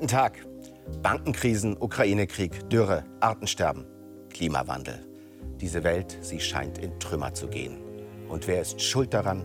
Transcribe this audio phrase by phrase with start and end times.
[0.00, 0.38] Guten Tag.
[1.02, 3.84] Bankenkrisen, Ukraine-Krieg, Dürre, Artensterben,
[4.30, 4.98] Klimawandel.
[5.60, 7.76] Diese Welt, sie scheint in Trümmer zu gehen.
[8.26, 9.44] Und wer ist schuld daran?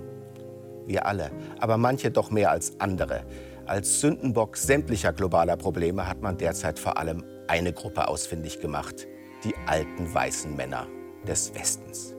[0.88, 1.30] Wir alle,
[1.60, 3.26] aber manche doch mehr als andere.
[3.66, 9.08] Als Sündenbock sämtlicher globaler Probleme hat man derzeit vor allem eine Gruppe ausfindig gemacht.
[9.44, 10.88] Die alten weißen Männer
[11.28, 12.16] des Westens.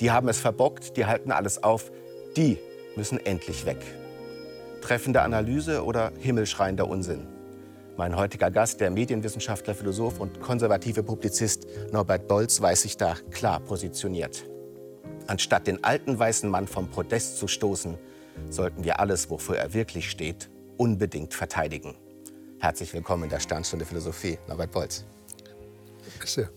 [0.00, 1.92] Die haben es verbockt, die halten alles auf.
[2.36, 2.58] Die
[2.96, 3.78] müssen endlich weg.
[4.80, 7.35] Treffende Analyse oder himmelschreiender Unsinn?
[7.98, 13.58] Mein heutiger Gast, der Medienwissenschaftler, Philosoph und konservative Publizist Norbert Bolz, weiß sich da klar
[13.60, 14.44] positioniert.
[15.26, 17.96] Anstatt den alten weißen Mann vom Podest zu stoßen,
[18.50, 21.96] sollten wir alles, wofür er wirklich steht, unbedingt verteidigen.
[22.58, 25.06] Herzlich willkommen in der Sternstunde Philosophie, Norbert Bolz.
[26.22, 26.50] Sehr.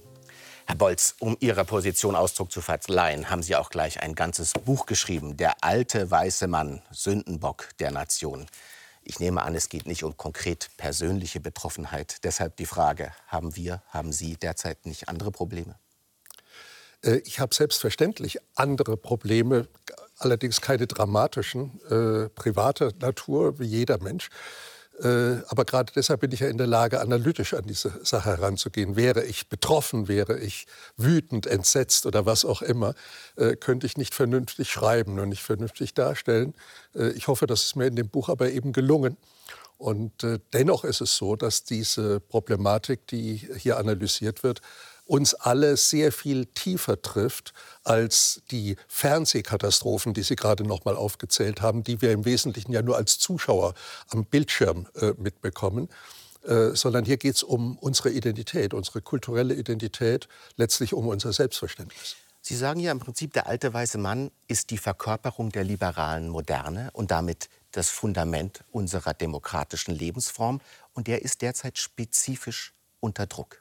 [0.66, 4.86] Herr Bolz, um Ihrer Position Ausdruck zu verleihen, haben Sie auch gleich ein ganzes Buch
[4.86, 8.46] geschrieben, Der alte weiße Mann, Sündenbock der Nation.
[9.04, 12.18] Ich nehme an, es geht nicht um konkret persönliche Betroffenheit.
[12.24, 15.76] Deshalb die Frage, haben wir, haben Sie derzeit nicht andere Probleme?
[17.04, 19.68] Äh, ich habe selbstverständlich andere Probleme,
[20.18, 24.30] allerdings keine dramatischen, äh, privater Natur wie jeder Mensch.
[25.02, 28.96] Äh, aber gerade deshalb bin ich ja in der Lage, analytisch an diese Sache heranzugehen.
[28.96, 32.96] Wäre ich betroffen, wäre ich wütend, entsetzt oder was auch immer,
[33.38, 36.54] äh, könnte ich nicht vernünftig schreiben und nicht vernünftig darstellen.
[36.96, 39.18] Äh, ich hoffe, das ist mir in dem Buch aber eben gelungen.
[39.78, 44.60] Und dennoch ist es so, dass diese Problematik, die hier analysiert wird,
[45.10, 51.62] uns alle sehr viel tiefer trifft als die Fernsehkatastrophen, die Sie gerade noch mal aufgezählt
[51.62, 53.74] haben, die wir im Wesentlichen ja nur als Zuschauer
[54.10, 55.90] am Bildschirm äh, mitbekommen.
[56.44, 62.16] Äh, sondern hier geht es um unsere Identität, unsere kulturelle Identität, letztlich um unser Selbstverständnis.
[62.42, 66.92] Sie sagen ja im Prinzip, der alte weiße Mann ist die Verkörperung der liberalen Moderne
[66.94, 70.62] und damit das Fundament unserer demokratischen Lebensform.
[70.94, 73.59] Und der ist derzeit spezifisch unter Druck.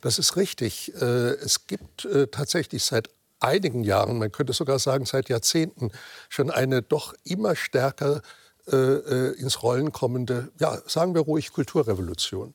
[0.00, 0.92] Das ist richtig.
[1.00, 3.08] Äh, es gibt äh, tatsächlich seit
[3.40, 5.90] einigen Jahren, man könnte sogar sagen seit Jahrzehnten,
[6.28, 8.22] schon eine doch immer stärker
[8.70, 12.54] äh, ins Rollen kommende, ja, sagen wir ruhig, Kulturrevolution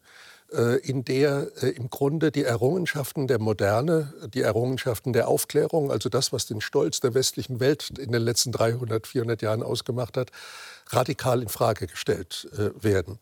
[0.84, 6.46] in der im Grunde die Errungenschaften der Moderne, die Errungenschaften der Aufklärung, also das, was
[6.46, 10.32] den Stolz der westlichen Welt in den letzten 300, 400 Jahren ausgemacht hat,
[10.90, 13.18] radikal in Frage gestellt werden.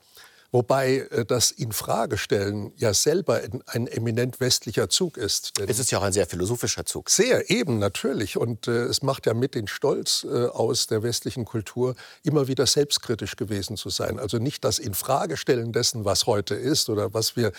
[0.51, 5.59] Wobei äh, das Infragestellen ja selber ein eminent westlicher Zug ist.
[5.67, 7.09] es ist ja auch ein sehr philosophischer Zug.
[7.09, 8.37] Sehr, eben, natürlich.
[8.37, 12.65] Und äh, es macht ja mit den Stolz äh, aus der westlichen Kultur, immer wieder
[12.65, 14.19] selbstkritisch gewesen zu sein.
[14.19, 17.51] Also nicht das Infragestellen dessen, was heute ist oder was wir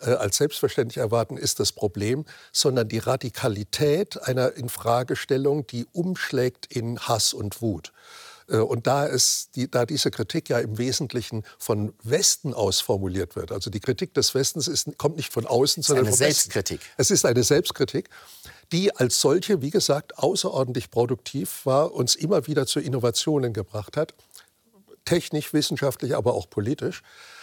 [0.00, 6.98] äh, als selbstverständlich erwarten, ist das Problem, sondern die Radikalität einer Infragestellung, die umschlägt in
[7.00, 7.92] Hass und Wut.
[8.50, 13.36] Äh, und da, ist die, da diese Kritik ja im Wesentlichen von Westen aus formuliert
[13.36, 16.80] wird, also die Kritik des Westens ist, kommt nicht von außen, sondern von Selbstkritik.
[16.80, 16.94] Westen.
[16.96, 18.10] Es ist eine Selbstkritik,
[18.72, 24.14] die als solche, wie gesagt, außerordentlich produktiv war, uns immer wieder zu Innovationen gebracht hat,
[25.04, 27.02] technisch, wissenschaftlich, aber auch politisch.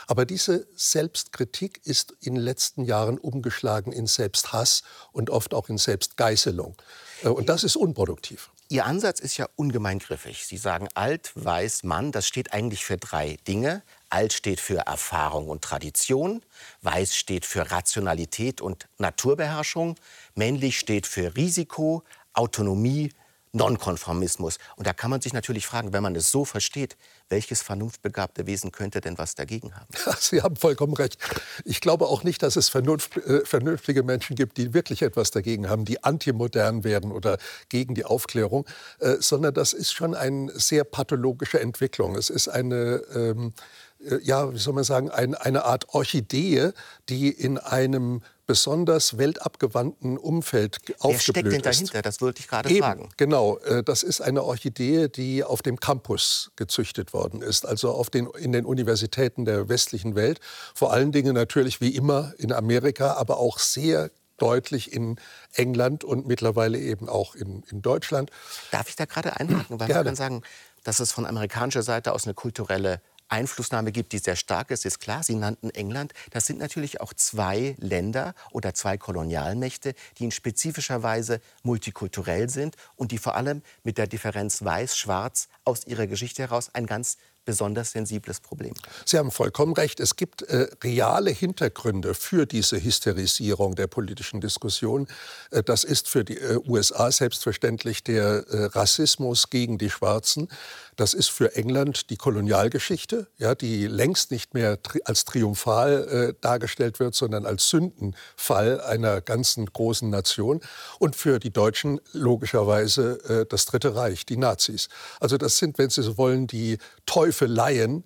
[0.09, 5.77] Aber diese Selbstkritik ist in den letzten Jahren umgeschlagen in Selbsthass und oft auch in
[5.77, 6.75] Selbstgeißelung.
[7.23, 8.51] Äh, und das ist unproduktiv.
[8.69, 10.45] Ihr Ansatz ist ja ungemein griffig.
[10.45, 12.11] Sie sagen alt, weiß, Mann.
[12.11, 13.81] Das steht eigentlich für drei Dinge.
[14.09, 16.43] Alt steht für Erfahrung und Tradition.
[16.81, 19.95] Weiß steht für Rationalität und Naturbeherrschung.
[20.35, 23.13] Männlich steht für Risiko, Autonomie,
[23.53, 24.57] Nonkonformismus.
[24.75, 26.97] Und da kann man sich natürlich fragen, wenn man es so versteht,
[27.29, 29.87] welches vernunftbegabte Wesen könnte denn was dagegen haben?
[30.19, 31.17] Sie haben vollkommen recht.
[31.65, 35.69] Ich glaube auch nicht, dass es vernunft, äh, vernünftige Menschen gibt, die wirklich etwas dagegen
[35.69, 37.37] haben, die antimodern werden oder
[37.69, 38.65] gegen die Aufklärung,
[38.99, 42.15] äh, sondern das ist schon eine sehr pathologische Entwicklung.
[42.15, 43.53] Es ist eine ähm,
[43.99, 46.71] äh, ja, wie soll man sagen, ein, eine Art Orchidee,
[47.09, 52.01] die in einem besonders weltabgewandten Umfeld aufgeblüht Wer steckt denn dahinter?
[52.01, 53.09] Das wollte ich gerade Eben, fragen.
[53.17, 58.09] Genau, äh, das ist eine Orchidee, die auf dem Campus gezüchtet worden ist, also auf
[58.09, 60.39] den, in den Universitäten der westlichen Welt.
[60.73, 65.19] Vor allen Dingen natürlich wie immer in Amerika, aber auch sehr deutlich in
[65.53, 68.31] England und mittlerweile eben auch in, in Deutschland.
[68.71, 69.79] Darf ich da gerade einhaken?
[69.79, 69.99] Weil Gerne.
[69.99, 70.41] man kann sagen,
[70.83, 74.99] dass es von amerikanischer Seite aus eine kulturelle Einflussnahme gibt, die sehr stark ist, ist
[74.99, 75.23] klar.
[75.23, 76.13] Sie nannten England.
[76.31, 82.75] Das sind natürlich auch zwei Länder oder zwei Kolonialmächte, die in spezifischer Weise multikulturell sind
[82.95, 87.91] und die vor allem mit der Differenz Weiß-Schwarz aus ihrer Geschichte heraus ein ganz besonders
[87.91, 88.73] sensibles Problem.
[89.05, 90.01] Sie haben vollkommen recht.
[90.01, 95.07] Es gibt äh, reale Hintergründe für diese Hysterisierung der politischen Diskussion.
[95.51, 100.49] Äh, das ist für die äh, USA selbstverständlich der äh, Rassismus gegen die Schwarzen.
[100.97, 106.33] Das ist für England die Kolonialgeschichte, ja, die längst nicht mehr tri als triumphal äh,
[106.41, 110.59] dargestellt wird, sondern als Sündenfall einer ganzen großen Nation.
[110.97, 114.89] Und für die Deutschen logischerweise äh, das Dritte Reich, die Nazis.
[115.19, 118.03] Also das sind, wenn Sie so wollen, die Teufeleien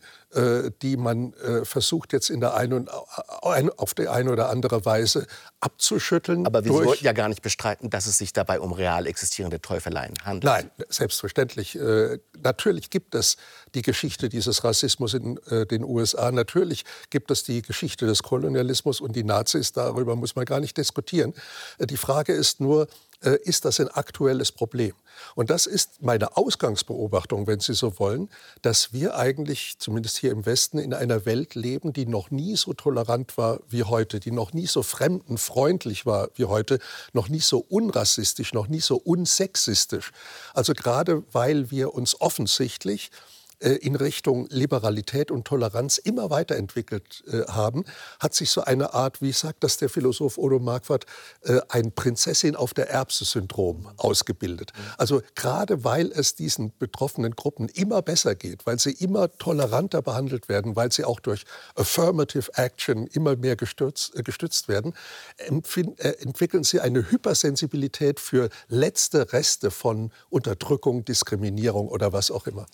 [0.81, 5.27] die man äh, versucht jetzt in der einen, auf die eine oder andere Weise
[5.59, 6.45] abzuschütteln.
[6.45, 10.13] Aber wir wollten ja gar nicht bestreiten, dass es sich dabei um real existierende Teufeleien
[10.23, 10.43] handelt.
[10.43, 11.77] Nein, selbstverständlich.
[11.77, 13.37] Äh, natürlich gibt es
[13.75, 15.39] die Geschichte dieses Rassismus in
[15.69, 16.31] den USA.
[16.31, 19.71] Natürlich gibt es die Geschichte des Kolonialismus und die Nazis.
[19.73, 21.33] Darüber muss man gar nicht diskutieren.
[21.79, 22.87] Die Frage ist nur,
[23.29, 24.93] ist das ein aktuelles Problem?
[25.35, 28.29] Und das ist meine Ausgangsbeobachtung, wenn Sie so wollen,
[28.61, 32.73] dass wir eigentlich, zumindest hier im Westen, in einer Welt leben, die noch nie so
[32.73, 36.79] tolerant war wie heute, die noch nie so fremdenfreundlich war wie heute,
[37.13, 40.11] noch nie so unrassistisch, noch nie so unsexistisch.
[40.53, 47.43] Also gerade weil wir uns offensichtlich äh, in Richtung Liberalität und Toleranz immer weiterentwickelt äh,
[47.51, 47.85] haben,
[48.19, 51.05] hat sich so eine Art, wie sagt das der Philosoph Odo Marquardt,
[51.43, 54.73] äh, ein Prinzessin auf der Erbse-Syndrom ausgebildet.
[54.97, 60.49] Also gerade weil es diesen betroffenen Gruppen immer besser geht, weil sie immer toleranter behandelt
[60.49, 61.43] werden, weil sie auch durch
[61.75, 64.93] Affirmative Action immer mehr gestützt, gestützt werden,
[65.37, 72.65] entwickeln sie eine Hypersensibilität für letzte Reste von Unterdrückung, Diskriminierung oder was auch immer.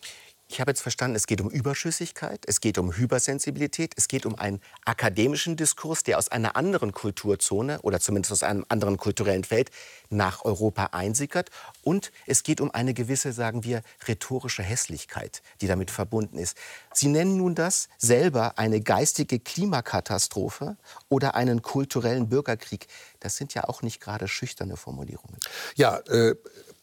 [0.49, 4.35] Ich habe jetzt verstanden, es geht um Überschüssigkeit, es geht um Hypersensibilität, es geht um
[4.35, 9.71] einen akademischen Diskurs, der aus einer anderen Kulturzone oder zumindest aus einem anderen kulturellen Feld
[10.09, 11.49] nach Europa einsickert.
[11.81, 16.57] Und es geht um eine gewisse, sagen wir, rhetorische Hässlichkeit, die damit verbunden ist.
[16.93, 20.77] Sie nennen nun das selber eine geistige Klimakatastrophe
[21.09, 22.87] oder einen kulturellen Bürgerkrieg.
[23.19, 25.37] Das sind ja auch nicht gerade schüchterne Formulierungen.
[25.75, 26.35] Ja, äh,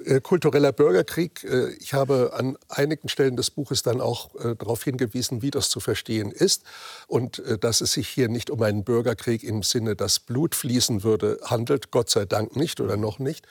[0.04, 1.44] äh, kultureller Bürgerkrieg.
[1.44, 5.70] Äh, ich habe an einigen Stellen des Buches dann auch äh, darauf hingewiesen, wie das
[5.70, 6.62] zu verstehen ist
[7.06, 11.02] und äh, dass es sich hier nicht um einen Bürgerkrieg im Sinne, dass Blut fließen
[11.02, 13.46] würde, handelt, Gott sei Dank nicht oder noch nicht,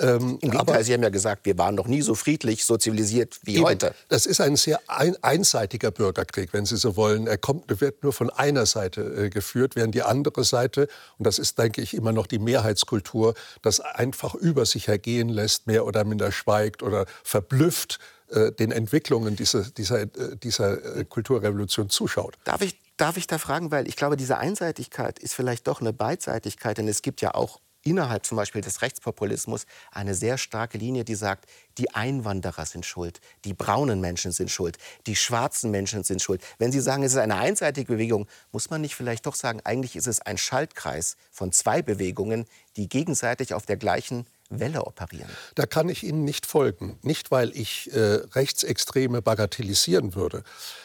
[0.00, 3.38] ähm, Im Gegenteil, Sie haben ja gesagt, wir waren noch nie so friedlich, so zivilisiert
[3.42, 3.94] wie eben, heute.
[4.08, 7.26] Das ist ein sehr ein, einseitiger Bürgerkrieg, wenn Sie so wollen.
[7.26, 11.38] Er kommt, wird nur von einer Seite äh, geführt, während die andere Seite, und das
[11.38, 16.04] ist, denke ich, immer noch die Mehrheitskultur, das einfach über sich ergehen lässt, mehr oder
[16.04, 17.98] minder schweigt oder verblüfft
[18.30, 20.08] äh, den Entwicklungen dieser, dieser, äh,
[20.42, 22.36] dieser äh, Kulturrevolution zuschaut.
[22.44, 25.92] Darf ich, darf ich da fragen, weil ich glaube, diese Einseitigkeit ist vielleicht doch eine
[25.92, 31.04] Beidseitigkeit, denn es gibt ja auch innerhalb zum Beispiel des Rechtspopulismus eine sehr starke Linie,
[31.04, 31.46] die sagt,
[31.78, 36.42] die Einwanderer sind schuld, die braunen Menschen sind schuld, die schwarzen Menschen sind schuld.
[36.58, 39.96] Wenn Sie sagen, es ist eine einseitige Bewegung, muss man nicht vielleicht doch sagen, eigentlich
[39.96, 42.46] ist es ein Schaltkreis von zwei Bewegungen,
[42.76, 45.28] die gegenseitig auf der gleichen Welle operieren.
[45.54, 46.98] Da kann ich Ihnen nicht folgen.
[47.02, 50.42] Nicht, weil ich äh, Rechtsextreme bagatellisieren würde,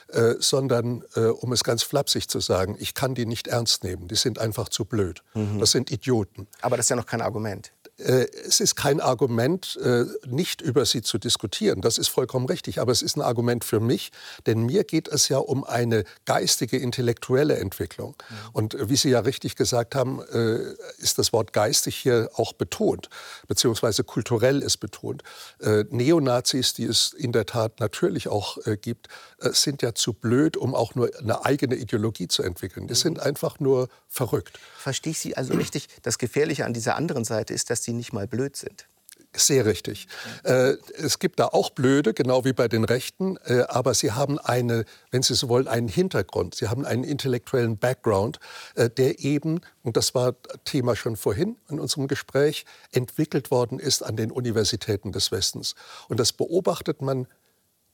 [0.10, 4.08] äh, sondern, äh, um es ganz flapsig zu sagen, ich kann die nicht ernst nehmen.
[4.08, 5.24] Die sind einfach zu blöd.
[5.34, 5.60] Mhm.
[5.60, 6.48] Das sind Idioten.
[6.62, 7.72] Aber das ist ja noch kein Argument.
[7.98, 11.82] Äh, es ist kein Argument, äh, nicht über sie zu diskutieren.
[11.82, 12.80] Das ist vollkommen richtig.
[12.80, 14.12] Aber es ist ein Argument für mich,
[14.48, 18.16] denn mir geht es ja um eine geistige, intellektuelle Entwicklung.
[18.18, 18.36] Mhm.
[18.54, 20.22] Und äh, wie Sie ja richtig gesagt haben,
[20.98, 23.10] ist das Wort geistig hier auch betont,
[23.48, 25.24] beziehungsweise kulturell ist betont.
[25.60, 29.08] Neonazis, die es in der Tat natürlich auch gibt,
[29.40, 32.88] sind ja zu blöd, um auch nur eine eigene Ideologie zu entwickeln.
[32.88, 32.98] Die mhm.
[32.98, 34.60] sind einfach nur verrückt.
[34.78, 35.88] Verstehe ich Sie also richtig?
[36.02, 38.88] Das Gefährliche an dieser anderen Seite ist, dass die nicht mal blöd sind.
[39.36, 40.08] Sehr richtig.
[40.44, 44.38] Äh, es gibt da auch Blöde, genau wie bei den Rechten, äh, aber sie haben
[44.38, 46.54] eine, wenn Sie so wollen, einen Hintergrund.
[46.54, 48.40] Sie haben einen intellektuellen Background,
[48.76, 50.36] äh, der eben, und das war
[50.66, 55.74] Thema schon vorhin in unserem Gespräch, entwickelt worden ist an den Universitäten des Westens.
[56.10, 57.28] Und das beobachtet man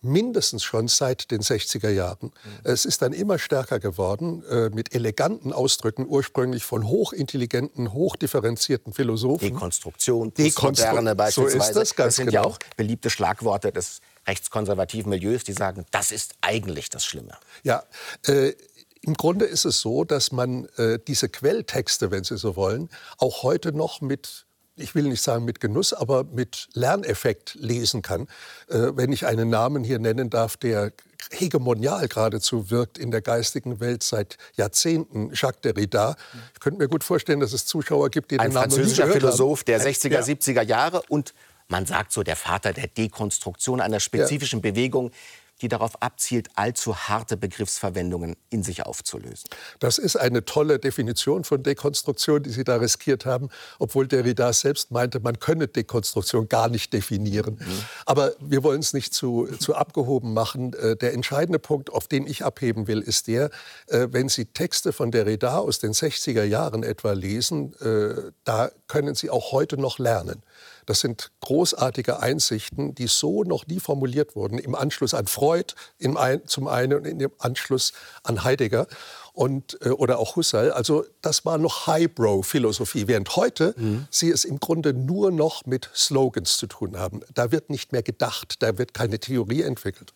[0.01, 2.27] mindestens schon seit den 60er Jahren.
[2.27, 2.31] Mhm.
[2.63, 9.53] Es ist dann immer stärker geworden äh, mit eleganten Ausdrücken, ursprünglich von hochintelligenten, hochdifferenzierten Philosophen.
[9.53, 11.57] Dekonstruktion, Postmoderne beispielsweise.
[11.57, 12.43] So ist das, ganz das sind genau.
[12.43, 17.37] ja auch beliebte Schlagworte des rechtskonservativen Milieus, die sagen, das ist eigentlich das Schlimme.
[17.63, 17.83] Ja,
[18.27, 18.53] äh,
[19.01, 23.43] im Grunde ist es so, dass man äh, diese Quelltexte, wenn Sie so wollen, auch
[23.43, 24.45] heute noch mit
[24.79, 28.27] ich will nicht sagen mit Genuss, aber mit Lerneffekt lesen kann.
[28.67, 30.91] Äh, wenn ich einen Namen hier nennen darf, der
[31.31, 36.15] hegemonial geradezu wirkt in der geistigen Welt seit Jahrzehnten, Jacques Derrida.
[36.53, 39.63] Ich könnte mir gut vorstellen, dass es Zuschauer gibt, die den Ein Namen französischer Philosoph
[39.63, 40.21] der 60er, ja.
[40.21, 41.33] 70er Jahre und
[41.67, 44.71] man sagt so der Vater der Dekonstruktion einer spezifischen ja.
[44.71, 45.11] Bewegung,
[45.61, 49.49] die darauf abzielt, allzu harte Begriffsverwendungen in sich aufzulösen.
[49.79, 54.91] Das ist eine tolle Definition von Dekonstruktion, die Sie da riskiert haben, obwohl Derrida selbst
[54.91, 57.55] meinte, man könne Dekonstruktion gar nicht definieren.
[57.55, 57.83] Mhm.
[58.05, 60.73] Aber wir wollen es nicht zu, zu abgehoben machen.
[60.73, 63.49] Äh, der entscheidende Punkt, auf den ich abheben will, ist der,
[63.87, 69.15] äh, wenn Sie Texte von Derrida aus den 60er Jahren etwa lesen, äh, da können
[69.15, 70.41] Sie auch heute noch lernen.
[70.89, 76.41] Das sind großartige Einsichten, die so noch nie formuliert wurden, im Anschluss an Freud ein,
[76.47, 77.93] zum einen und im Anschluss
[78.23, 78.87] an Heidegger
[79.33, 80.71] und, äh, oder auch Husserl.
[80.71, 84.07] Also das war noch Highbrow-Philosophie, während heute mhm.
[84.09, 87.19] sie es im Grunde nur noch mit Slogans zu tun haben.
[87.35, 90.15] Da wird nicht mehr gedacht, da wird keine Theorie entwickelt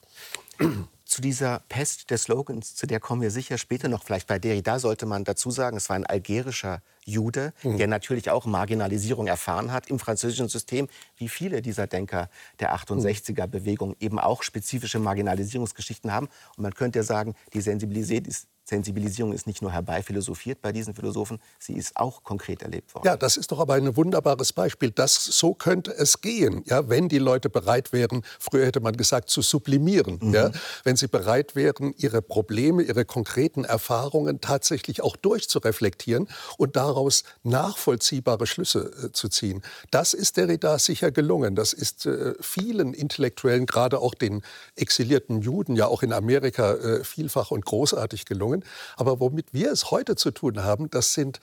[1.13, 4.03] zu dieser Pest der Slogans, zu der kommen wir sicher später noch.
[4.03, 7.77] Vielleicht bei Derrida sollte man dazu sagen, es war ein algerischer Jude, mhm.
[7.77, 13.95] der natürlich auch Marginalisierung erfahren hat im französischen System, wie viele dieser Denker der 68er-Bewegung
[13.99, 16.29] eben auch spezifische Marginalisierungsgeschichten haben.
[16.57, 20.95] Und man könnte ja sagen, die Sensibilität ist Sensibilisierung ist nicht nur herbeiphilosophiert bei diesen
[20.95, 23.05] Philosophen, sie ist auch konkret erlebt worden.
[23.05, 24.91] Ja, das ist doch aber ein wunderbares Beispiel.
[24.91, 29.29] Das, so könnte es gehen, ja, wenn die Leute bereit wären, früher hätte man gesagt,
[29.29, 30.19] zu sublimieren.
[30.21, 30.33] Mhm.
[30.33, 30.51] Ja,
[30.83, 36.27] wenn sie bereit wären, ihre Probleme, ihre konkreten Erfahrungen tatsächlich auch durchzureflektieren
[36.57, 39.61] und daraus nachvollziehbare Schlüsse äh, zu ziehen.
[39.91, 41.55] Das ist Derrida sicher gelungen.
[41.55, 44.41] Das ist äh, vielen Intellektuellen, gerade auch den
[44.75, 48.52] exilierten Juden, ja auch in Amerika äh, vielfach und großartig gelungen.
[48.53, 48.63] Entwicklungen.
[48.95, 51.39] Aber womit wir es heute zu tun haben, das sind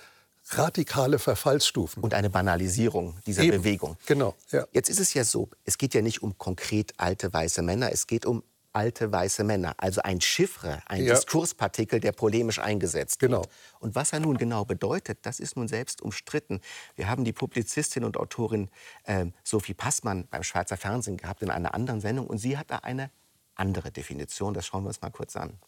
[0.52, 2.02] radikale Verfallsstufen.
[2.02, 3.58] Und eine Banalisierung dieser Eben.
[3.58, 3.96] Bewegung.
[4.06, 4.34] Genau.
[4.50, 4.66] Ja.
[4.72, 8.06] Jetzt ist es ja so, es geht ja nicht um konkret alte weiße Männer, es
[8.06, 11.14] geht um alte weiße Männer, also ein Chiffre, ein ja.
[11.14, 13.38] Diskurspartikel, der polemisch eingesetzt genau.
[13.38, 13.50] wird.
[13.80, 16.60] Und was er nun genau bedeutet, das ist nun selbst umstritten.
[16.94, 18.70] Wir haben die Publizistin und Autorin
[19.04, 22.76] äh, Sophie Passmann beim Schweizer Fernsehen gehabt in einer anderen Sendung und sie hat da
[22.76, 23.10] eine
[23.56, 24.54] andere Definition.
[24.54, 25.58] Das schauen wir uns mal kurz an.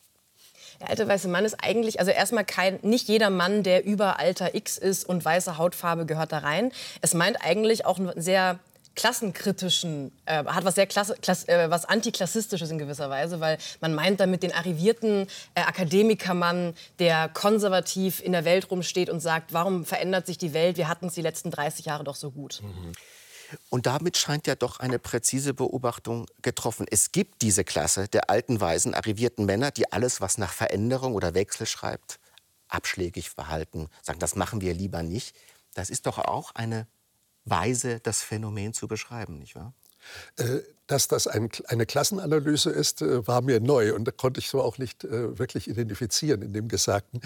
[0.81, 4.55] Der alte weiße Mann ist eigentlich, also erstmal kein, nicht jeder Mann, der über Alter
[4.55, 6.73] X ist und weiße Hautfarbe gehört da rein.
[7.01, 8.59] Es meint eigentlich auch einen sehr
[8.95, 13.95] klassenkritischen, äh, hat was sehr Klasse, Klasse, äh, was antiklassistisches in gewisser Weise, weil man
[13.95, 19.85] meint damit den arrivierten äh, Akademikermann, der konservativ in der Welt rumsteht und sagt, warum
[19.85, 20.77] verändert sich die Welt?
[20.77, 22.61] Wir hatten es die letzten 30 Jahre doch so gut.
[22.63, 22.93] Mhm.
[23.71, 26.87] Und damit scheint ja doch eine präzise Beobachtung getroffen.
[26.91, 31.35] Es gibt diese Klasse der alten, weisen, arrivierten Männer, die alles, was nach Veränderung oder
[31.35, 32.19] Wechsel schreibt,
[32.69, 35.35] abschlägig verhalten, sagen, das machen wir lieber nicht.
[35.75, 36.87] Das ist doch auch eine
[37.45, 39.73] Weise, das Phänomen zu beschreiben, nicht wahr?
[40.37, 40.61] Äh,
[40.93, 44.61] dass das ein, eine Klassenanalyse ist, äh, war mir neu und da konnte ich so
[44.61, 47.21] auch nicht äh, wirklich identifizieren in dem Gesagten.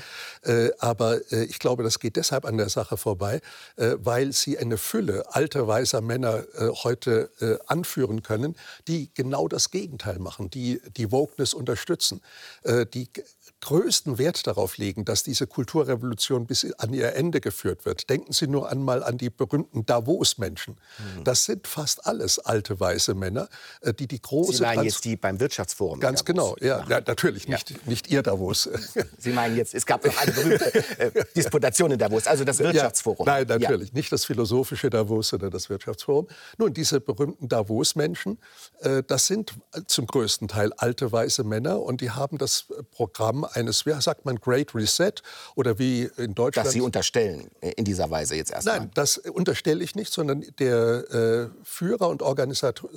[0.78, 3.40] aber ich glaube, das geht deshalb an der Sache vorbei,
[3.76, 6.44] weil Sie eine Fülle alter weißer Männer
[6.84, 7.30] heute
[7.66, 8.56] anführen können,
[8.86, 12.20] die genau das Gegenteil machen, die die Wokeness unterstützen,
[12.94, 13.08] die
[13.60, 18.08] größten Wert darauf legen, dass diese Kulturrevolution bis an ihr Ende geführt wird.
[18.10, 20.74] Denken Sie nur einmal an die berühmten Davos-Menschen.
[20.74, 21.24] Mhm.
[21.24, 23.48] Das sind fast alles alte weiße Männer, äh,
[23.98, 24.58] die die große...
[24.58, 27.76] Sie meinen jetzt die beim Wirtschaftsforum Ganz genau, ja, ja, natürlich, nicht, ja.
[27.86, 28.68] nicht Ihr Davos.
[29.18, 33.26] Sie meinen jetzt, es gab noch eine berühmte äh, Disputation in Davos, also das Wirtschaftsforum.
[33.26, 36.28] Ja, nein, natürlich, nicht das philosophische Davos, sondern das Wirtschaftsforum.
[36.58, 38.38] Nun, diese berühmten Davos-Menschen,
[38.80, 39.54] äh, das sind
[39.86, 44.36] zum größten Teil alte weiße Männer und die haben das Programm eines, wie sagt man,
[44.36, 45.14] Great Reset
[45.54, 46.66] oder wie in Deutschland.
[46.66, 48.80] Das Sie unterstellen äh, in dieser Weise jetzt erstmal.
[48.80, 52.90] Nein, das unterstelle ich nicht, sondern der äh, Führer und Organisator,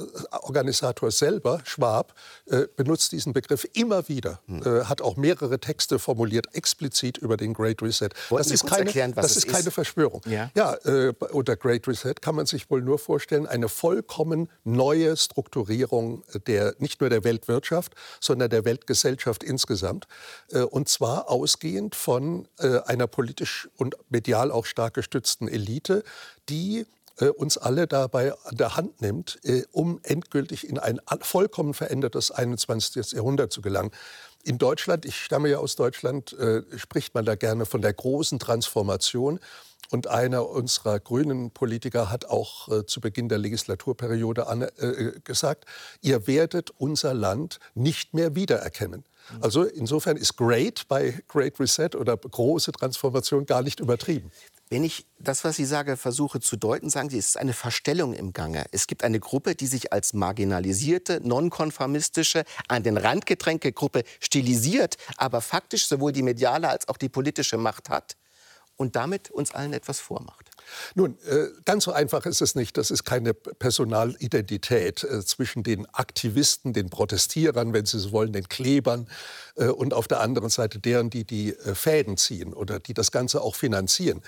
[0.43, 2.13] Organisator selber, Schwab,
[2.45, 4.61] äh, benutzt diesen Begriff immer wieder, hm.
[4.63, 8.09] äh, hat auch mehrere Texte formuliert, explizit über den Great Reset.
[8.29, 10.21] Wollten das ist keine, erklären, das ist keine Verschwörung.
[10.25, 15.15] Ja, ja äh, unter Great Reset kann man sich wohl nur vorstellen, eine vollkommen neue
[15.17, 20.07] Strukturierung der, nicht nur der Weltwirtschaft, sondern der Weltgesellschaft insgesamt.
[20.51, 26.03] Äh, und zwar ausgehend von äh, einer politisch und medial auch stark gestützten Elite,
[26.49, 26.85] die äh,
[27.37, 29.39] uns alle dabei an der Hand nimmt,
[29.71, 33.11] um endgültig in ein vollkommen verändertes 21.
[33.11, 33.91] Jahrhundert zu gelangen.
[34.43, 36.35] In Deutschland, ich stamme ja aus Deutschland,
[36.77, 39.39] spricht man da gerne von der großen Transformation.
[39.91, 45.65] Und einer unserer grünen Politiker hat auch äh, zu Beginn der Legislaturperiode an, äh, gesagt,
[46.01, 49.03] ihr werdet unser Land nicht mehr wiedererkennen.
[49.41, 54.31] Also insofern ist Great bei Great Reset oder große Transformation gar nicht übertrieben.
[54.71, 58.13] Wenn ich das, was Sie sagen, versuche zu deuten, sagen Sie, es ist eine Verstellung
[58.13, 58.65] im Gange.
[58.71, 64.97] Es gibt eine Gruppe, die sich als marginalisierte, nonkonformistische, an den Rand gedrängte Gruppe stilisiert,
[65.17, 68.15] aber faktisch sowohl die mediale als auch die politische Macht hat
[68.77, 70.48] und damit uns allen etwas vormacht.
[70.95, 72.77] Nun, äh, ganz so einfach ist es nicht.
[72.77, 78.47] Das ist keine Personalidentität äh, zwischen den Aktivisten, den Protestierern, wenn Sie so wollen, den
[78.47, 79.07] Klebern
[79.55, 83.41] äh, und auf der anderen Seite deren, die die Fäden ziehen oder die das Ganze
[83.41, 84.21] auch finanzieren.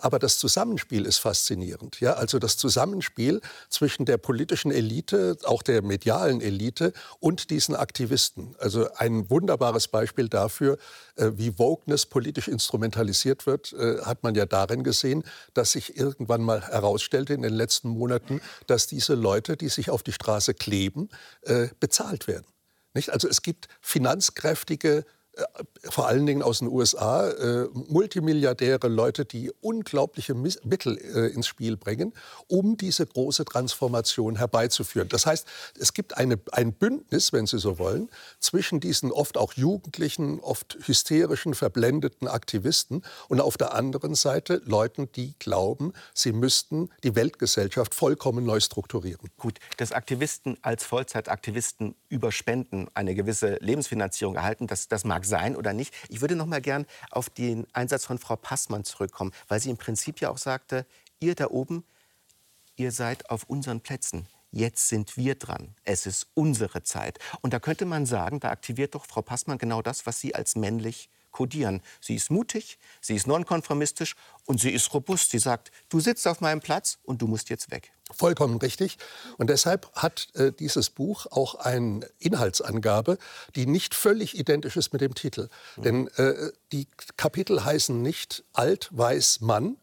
[0.00, 2.00] Aber das Zusammenspiel ist faszinierend.
[2.00, 2.14] Ja?
[2.14, 8.54] Also das Zusammenspiel zwischen der politischen Elite, auch der medialen Elite und diesen Aktivisten.
[8.58, 10.78] Also ein wunderbares Beispiel dafür,
[11.16, 17.34] wie Wokeness politisch instrumentalisiert wird, hat man ja darin gesehen, dass sich irgendwann mal herausstellte
[17.34, 21.08] in den letzten Monaten, dass diese Leute, die sich auf die Straße kleben,
[21.42, 22.46] äh, bezahlt werden.
[22.94, 23.10] Nicht?
[23.10, 25.04] Also es gibt finanzkräftige
[25.88, 31.76] vor allen Dingen aus den USA, äh, Multimilliardäre, Leute, die unglaubliche Mittel äh, ins Spiel
[31.76, 32.12] bringen,
[32.46, 35.08] um diese große Transformation herbeizuführen.
[35.08, 35.46] Das heißt,
[35.78, 40.78] es gibt eine, ein Bündnis, wenn Sie so wollen, zwischen diesen oft auch jugendlichen, oft
[40.86, 47.94] hysterischen, verblendeten Aktivisten und auf der anderen Seite Leuten, die glauben, sie müssten die Weltgesellschaft
[47.94, 49.30] vollkommen neu strukturieren.
[49.38, 55.29] Gut, dass Aktivisten als Vollzeitaktivisten über Spenden eine gewisse Lebensfinanzierung erhalten, das, das mag sein
[55.56, 55.94] oder nicht.
[56.08, 59.76] Ich würde noch mal gern auf den Einsatz von Frau Passmann zurückkommen, weil sie im
[59.76, 60.86] Prinzip ja auch sagte,
[61.20, 61.84] ihr da oben,
[62.76, 64.26] ihr seid auf unseren Plätzen.
[64.52, 65.74] Jetzt sind wir dran.
[65.84, 67.18] Es ist unsere Zeit.
[67.40, 70.56] Und da könnte man sagen, da aktiviert doch Frau Passmann genau das, was Sie als
[70.56, 71.80] männlich kodieren.
[72.00, 75.30] Sie ist mutig, sie ist nonkonformistisch und sie ist robust.
[75.30, 77.92] Sie sagt, du sitzt auf meinem Platz und du musst jetzt weg.
[78.12, 78.98] Vollkommen richtig.
[79.38, 83.18] Und deshalb hat äh, dieses Buch auch eine Inhaltsangabe,
[83.54, 85.48] die nicht völlig identisch ist mit dem Titel.
[85.76, 85.82] Mhm.
[85.82, 86.86] Denn äh, die
[87.16, 89.76] Kapitel heißen nicht Alt, Weiß, Mann,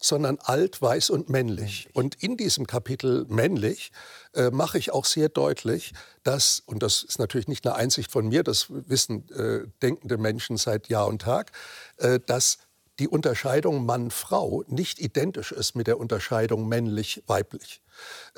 [0.00, 1.88] sondern alt, weiß und männlich.
[1.92, 3.90] Und in diesem Kapitel männlich
[4.34, 5.92] äh, mache ich auch sehr deutlich,
[6.22, 10.56] dass, und das ist natürlich nicht eine Einsicht von mir, das wissen äh, denkende Menschen
[10.56, 11.52] seit Jahr und Tag,
[11.96, 12.58] äh, dass
[12.98, 17.80] die Unterscheidung Mann-Frau nicht identisch ist mit der Unterscheidung männlich-weiblich.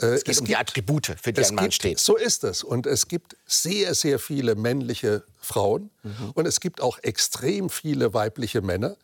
[0.01, 1.99] Äh, es geht es um die Attribute, für die ein Mann gibt, steht.
[1.99, 2.63] So ist es.
[2.63, 6.31] Und es gibt sehr, sehr viele männliche Frauen mhm.
[6.35, 8.97] und es gibt auch extrem viele weibliche Männer.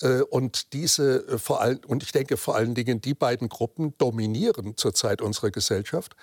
[0.00, 3.94] Äh, und diese äh, vor allem, und ich denke vor allen Dingen, die beiden Gruppen
[3.98, 6.14] dominieren zurzeit unsere Gesellschaft.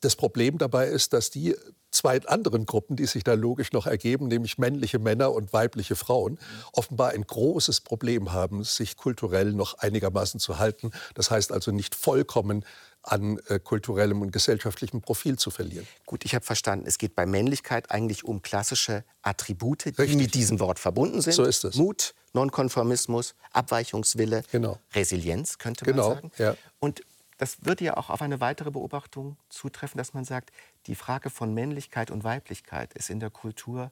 [0.00, 1.54] Das Problem dabei ist, dass die
[1.90, 6.38] zwei anderen Gruppen, die sich da logisch noch ergeben, nämlich männliche Männer und weibliche Frauen,
[6.72, 10.90] offenbar ein großes Problem haben, sich kulturell noch einigermaßen zu halten.
[11.14, 12.64] Das heißt also nicht vollkommen
[13.02, 15.86] an äh, kulturellem und gesellschaftlichem Profil zu verlieren.
[16.06, 20.16] Gut, ich habe verstanden, es geht bei Männlichkeit eigentlich um klassische Attribute, die Richtig.
[20.16, 21.32] mit diesem Wort verbunden sind.
[21.32, 21.76] So ist es.
[21.76, 24.78] Mut, Nonkonformismus, Abweichungswille, genau.
[24.94, 26.30] Resilienz könnte man genau, sagen.
[26.38, 26.56] Ja.
[26.78, 27.02] Und
[27.38, 30.50] das würde ja auch auf eine weitere Beobachtung zutreffen, dass man sagt,
[30.86, 33.90] die Frage von Männlichkeit und Weiblichkeit ist in der Kultur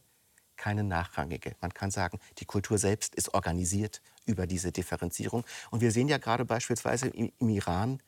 [0.59, 1.55] keine nachrangige.
[1.63, 5.45] Man kann sagen, die Kultur selbst ist organisiert über diese Differenzierung.
[5.71, 8.03] Und wir sehen ja gerade beispielsweise im Iran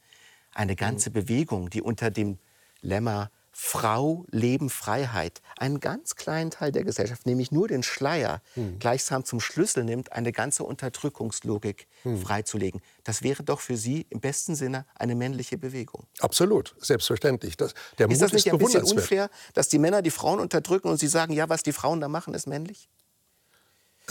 [0.54, 1.14] eine ganze mhm.
[1.14, 2.38] Bewegung, die unter dem
[2.82, 8.78] Lemma Frau, Leben, Freiheit einen ganz kleinen Teil der Gesellschaft, nämlich nur den Schleier, hm.
[8.78, 12.22] gleichsam zum Schlüssel nimmt, eine ganze Unterdrückungslogik hm.
[12.22, 12.80] freizulegen.
[13.04, 16.06] Das wäre doch für Sie im besten Sinne eine männliche Bewegung.
[16.20, 17.56] Absolut, selbstverständlich.
[17.56, 20.40] Das, der ist Mut das nicht ist ein bisschen unfair, dass die Männer die Frauen
[20.40, 22.88] unterdrücken und Sie sagen, ja, was die Frauen da machen, ist männlich?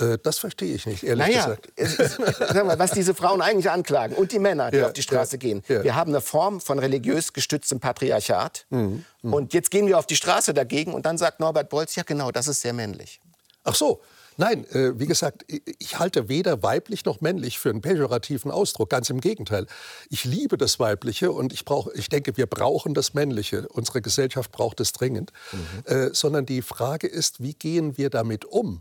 [0.02, 2.56] Äh, das verstehe ich nicht, ehrlich naja, gesagt.
[2.66, 5.40] mal, was diese Frauen eigentlich anklagen und die Männer, die ja, auf die Straße ja,
[5.40, 5.64] gehen.
[5.68, 5.84] Ja.
[5.84, 8.66] Wir haben eine Form von religiös gestütztem Patriarchat.
[8.70, 9.36] Mhm, mh.
[9.36, 12.32] Und jetzt gehen wir auf die Straße dagegen und dann sagt Norbert Bolz, ja genau,
[12.32, 13.20] das ist sehr männlich.
[13.64, 14.02] Ach so.
[14.40, 15.44] Nein, äh, wie gesagt,
[15.80, 18.90] ich halte weder weiblich noch männlich für einen pejorativen Ausdruck.
[18.90, 19.66] Ganz im Gegenteil.
[20.10, 23.68] Ich liebe das Weibliche und ich, brauch, ich denke, wir brauchen das Männliche.
[23.68, 25.34] Unsere Gesellschaft braucht es dringend.
[25.52, 25.94] Mhm.
[25.94, 28.80] Äh, sondern die Frage ist, wie gehen wir damit um?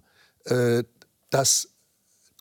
[1.31, 1.69] Dass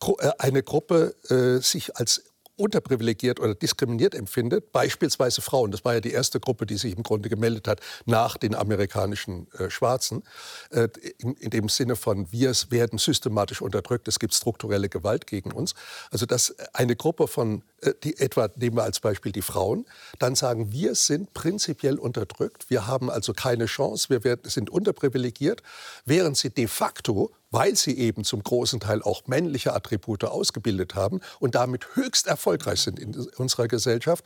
[0.02, 2.24] äh, eine Gruppe äh, sich als
[2.58, 5.72] unterprivilegiert oder diskriminiert empfindet, beispielsweise Frauen.
[5.72, 9.48] Das war ja die erste Gruppe, die sich im Grunde gemeldet hat nach den amerikanischen
[9.54, 10.24] äh, Schwarzen.
[10.72, 15.52] Äh, in, in, dem Sinne von, wir werden systematisch unterdrückt, es gibt strukturelle Gewalt gegen
[15.52, 15.76] uns.
[16.10, 19.86] Also dass eine Gruppe von, äh, die etwa nehmen wir als Beispiel die Frauen,
[20.18, 25.62] dann sagen, wir sind prinzipiell unterdrückt, wir haben also keine Chance, wir werden, sind unterprivilegiert,
[26.06, 31.22] während sie de facto weil sie eben zum großen Teil auch männliche Attribute ausgebildet haben
[31.40, 34.24] und damit höchst erfolgreich sind in unserer Gesellschaft,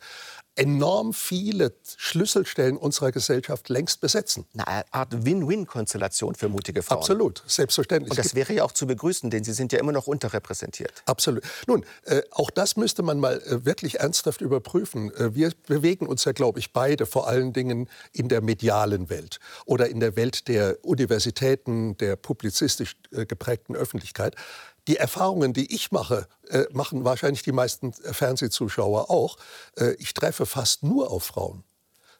[0.61, 4.45] enorm viele Schlüsselstellen unserer Gesellschaft längst besetzen.
[4.53, 6.99] Eine Art Win-Win-Konstellation für mutige Frauen.
[6.99, 8.11] Absolut, selbstverständlich.
[8.11, 11.03] Und das wäre ja auch zu begrüßen, denn sie sind ja immer noch unterrepräsentiert.
[11.05, 11.43] Absolut.
[11.67, 15.13] Nun, äh, auch das müsste man mal äh, wirklich ernsthaft überprüfen.
[15.15, 19.39] Äh, wir bewegen uns ja, glaube ich, beide vor allen Dingen in der medialen Welt
[19.65, 24.35] oder in der Welt der Universitäten, der publizistisch äh, geprägten Öffentlichkeit.
[24.87, 29.37] Die Erfahrungen, die ich mache, äh, machen wahrscheinlich die meisten Fernsehzuschauer auch.
[29.77, 31.63] Äh, ich treffe fast nur auf Frauen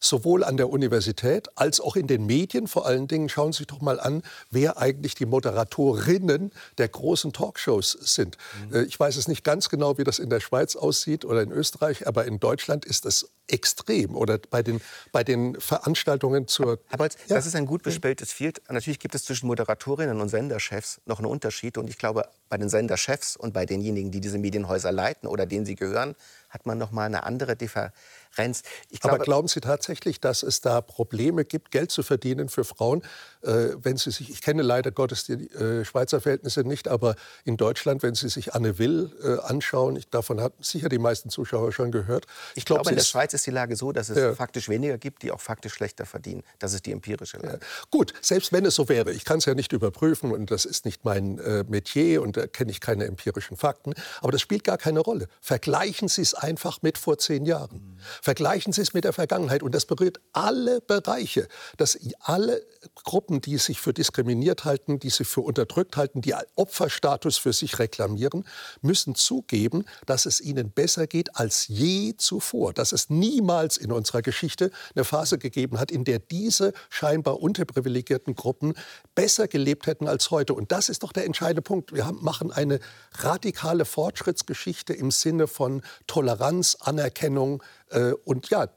[0.02, 2.68] sowohl an der Universität als auch in den Medien.
[2.68, 7.32] Vor allen Dingen schauen Sie sich doch mal an, wer eigentlich die Moderatorinnen der großen
[7.32, 8.38] Talkshows sind.
[8.72, 8.88] Mhm.
[8.88, 12.08] Ich weiß es nicht ganz genau, wie das in der Schweiz aussieht oder in Österreich,
[12.08, 14.16] aber in Deutschland ist das extrem.
[14.16, 16.80] Oder bei den, bei den Veranstaltungen zur.
[16.88, 17.36] Herr Bolz, ja.
[17.36, 18.62] das ist ein gut bespieltes Field.
[18.70, 21.78] Natürlich gibt es zwischen Moderatorinnen und Senderchefs noch einen Unterschied.
[21.78, 25.66] Und ich glaube, bei den Senderchefs und bei denjenigen, die diese Medienhäuser leiten oder denen
[25.66, 26.16] sie gehören,
[26.50, 27.94] hat man noch mal eine andere Differenz
[28.38, 28.64] Renz.
[28.90, 33.04] Glaube, Aber glauben Sie tatsächlich, dass es da Probleme gibt, Geld zu verdienen für Frauen,
[33.44, 38.04] wenn sie sich, ich kenne leider Gottes die äh, Schweizer Verhältnisse nicht, aber in Deutschland,
[38.04, 41.92] wenn Sie sich Anne Will äh, anschauen, ich, davon haben sicher die meisten Zuschauer schon
[41.92, 42.26] gehört.
[42.52, 44.34] Ich, ich glaube, in der Schweiz ist die Lage so, dass es ja.
[44.36, 46.44] faktisch weniger gibt, die auch faktisch schlechter verdienen.
[46.60, 47.60] Das ist die empirische Lage.
[47.62, 47.68] Ja.
[47.90, 50.86] Gut, selbst wenn es so wäre, ich kann es ja nicht überprüfen und das ist
[50.86, 54.78] nicht mein äh, Metier und da kenne ich keine empirischen Fakten, aber das spielt gar
[54.78, 55.28] keine Rolle.
[55.42, 57.78] Vergleichen Sie es einfach mit vor zehn Jahren.
[57.78, 57.98] Mhm.
[58.22, 62.62] Vergleichen Sie es mit der Vergangenheit und das berührt alle Bereiche, dass alle
[63.04, 67.80] Gruppen, die sich für diskriminiert halten, die sich für unterdrückt halten, die Opferstatus für sich
[67.80, 68.44] reklamieren,
[68.82, 74.22] müssen zugeben, dass es ihnen besser geht als je zuvor, dass es niemals in unserer
[74.22, 78.74] Geschichte eine Phase gegeben hat, in der diese scheinbar unterprivilegierten Gruppen
[79.16, 80.54] besser gelebt hätten als heute.
[80.54, 81.94] Und das ist doch der entscheidende Punkt.
[81.94, 82.80] Wir haben, machen eine
[83.20, 88.68] radikale Fortschrittsgeschichte im Sinne von Toleranz, Anerkennung, äh, und ja,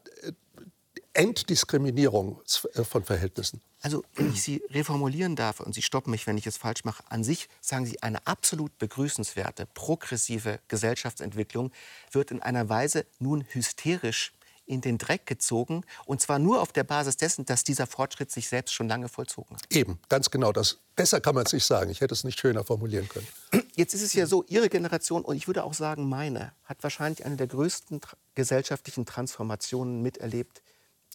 [1.15, 2.41] Entdiskriminierung
[2.75, 3.63] äh, von Verhältnissen.
[3.81, 7.03] Also, wenn ich Sie reformulieren darf, und Sie stoppen mich, wenn ich es falsch mache,
[7.09, 11.71] an sich sagen Sie, eine absolut begrüßenswerte, progressive Gesellschaftsentwicklung
[12.11, 14.33] wird in einer Weise nun hysterisch
[14.67, 15.85] in den Dreck gezogen.
[16.07, 19.57] Und zwar nur auf der Basis dessen, dass dieser Fortschritt sich selbst schon lange vollzogen
[19.57, 19.65] hat.
[19.71, 20.53] Eben, ganz genau.
[20.53, 21.91] Das, besser kann man es nicht sagen.
[21.91, 23.29] Ich hätte es nicht schöner formulieren können.
[23.77, 27.25] Jetzt ist es ja so, Ihre Generation, und ich würde auch sagen meine, hat wahrscheinlich
[27.25, 28.01] eine der größten
[28.35, 30.63] gesellschaftlichen Transformationen miterlebt,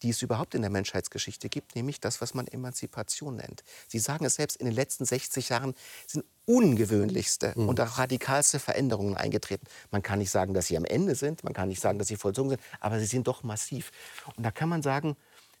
[0.02, 3.62] die es überhaupt in der Menschheitsgeschichte gibt, nämlich das, was man Emanzipation nennt.
[3.88, 5.74] Sie sagen es selbst, in den letzten 60 Jahren
[6.06, 7.68] sind ungewöhnlichste mhm.
[7.68, 9.66] und auch radikalste Veränderungen eingetreten.
[9.90, 12.16] Man kann nicht sagen, dass sie am Ende sind, man kann nicht sagen, dass sie
[12.16, 13.92] vollzogen sind, aber sie sind doch massiv.
[14.36, 15.16] Und da kann man sagen,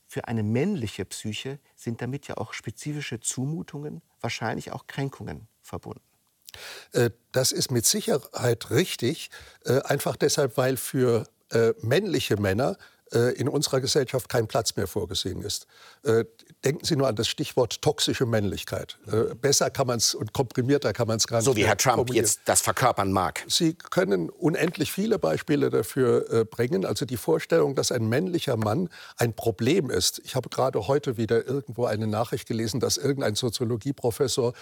[0.06, 6.02] für eine männliche Psyche sind damit ja auch spezifische Zumutungen, wahrscheinlich auch Kränkungen verbunden.
[6.92, 9.30] Äh, das ist mit Sicherheit richtig,
[9.64, 12.76] äh, einfach deshalb, weil für äh, männliche Männer
[13.12, 15.66] in unserer Gesellschaft kein Platz mehr vorgesehen ist.
[16.04, 16.24] Äh,
[16.64, 18.98] denken Sie nur an das Stichwort toxische Männlichkeit.
[19.10, 21.44] Äh, besser kann man es und komprimierter kann man es gar nicht.
[21.44, 23.44] So wie Herr Trump jetzt das verkörpern mag.
[23.48, 26.84] Sie können unendlich viele Beispiele dafür bringen.
[26.84, 30.20] Also die Vorstellung, dass ein männlicher Mann ein Problem ist.
[30.24, 34.52] Ich habe gerade heute wieder irgendwo eine Nachricht gelesen, dass irgendein Soziologieprofessor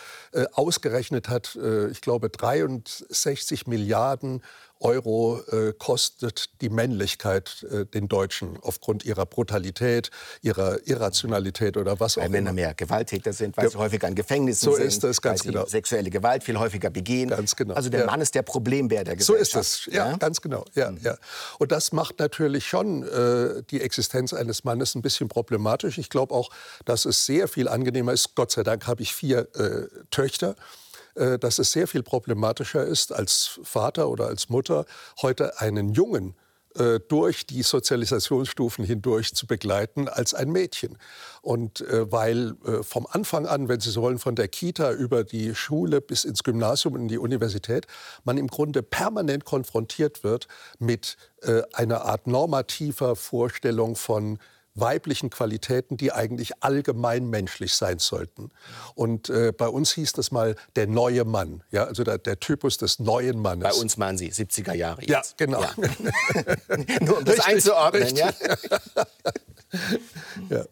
[0.52, 1.58] ausgerechnet hat,
[1.90, 4.42] ich glaube 63 Milliarden
[4.80, 10.10] Euro äh, kostet die Männlichkeit äh, den Deutschen aufgrund ihrer Brutalität,
[10.42, 12.34] ihrer Irrationalität oder was weil auch immer.
[12.34, 13.70] Weil Männer mehr Gewalttäter sind, weil ja.
[13.70, 14.82] sie häufiger in Gefängnissen so sind.
[14.82, 15.64] So ist das, ganz weil genau.
[15.64, 17.30] Sie sexuelle Gewalt viel häufiger begehen.
[17.30, 17.74] Ganz genau.
[17.74, 18.06] Also der ja.
[18.06, 19.52] Mann ist der Problembär der Gesellschaft.
[19.52, 20.16] So ist es, ja, ja?
[20.16, 20.64] ganz genau.
[20.74, 21.00] Ja, mhm.
[21.02, 21.16] ja.
[21.58, 25.98] Und das macht natürlich schon äh, die Existenz eines Mannes ein bisschen problematisch.
[25.98, 26.50] Ich glaube auch,
[26.84, 28.34] dass es sehr viel angenehmer ist.
[28.34, 30.54] Gott sei Dank habe ich vier äh, Töchter.
[31.18, 34.84] Äh, dass es sehr viel problematischer ist, als Vater oder als Mutter
[35.20, 36.36] heute einen Jungen
[36.76, 40.96] äh, durch die Sozialisationsstufen hindurch zu begleiten als ein Mädchen.
[41.42, 45.56] Und äh, weil vom Anfang an, wenn Sie so wollen, von der Kita über die
[45.56, 47.88] Schule bis ins Gymnasium und in die Universität,
[48.22, 50.46] man im Grunde permanent konfrontiert wird
[50.78, 51.16] mit
[51.72, 54.40] einer Art normativer Vorstellung von
[54.80, 58.50] weiblichen Qualitäten, die eigentlich allgemein menschlich sein sollten.
[58.94, 62.78] Und äh, bei uns hieß das mal der neue Mann, ja, also der, der Typus
[62.78, 63.64] des neuen Mannes.
[63.64, 65.10] Bei uns meinen Sie 70er Jahre jetzt.
[65.10, 65.62] Ja, genau.
[65.62, 65.70] Ja.
[67.00, 68.18] Nur um das richtig, einzuordnen, richtig.
[68.18, 68.32] ja.
[70.58, 70.64] ja.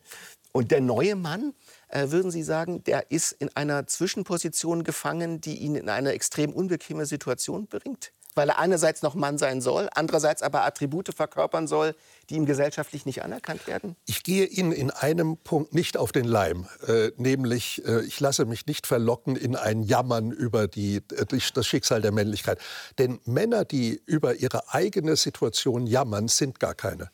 [0.53, 1.53] Und der neue Mann,
[1.89, 6.53] äh, würden Sie sagen, der ist in einer Zwischenposition gefangen, die ihn in eine extrem
[6.53, 8.13] unbequeme Situation bringt?
[8.37, 11.97] weil er einerseits noch Mann sein soll, andererseits aber Attribute verkörpern soll,
[12.31, 13.97] die ihm gesellschaftlich nicht anerkannt werden?
[14.07, 18.45] Ich gehe Ihnen in einem Punkt nicht auf den Leim, äh, nämlich äh, ich lasse
[18.45, 22.59] mich nicht verlocken in ein Jammern über die, äh, das Schicksal der Männlichkeit.
[22.99, 27.11] Denn Männer, die über ihre eigene Situation jammern, sind gar keine.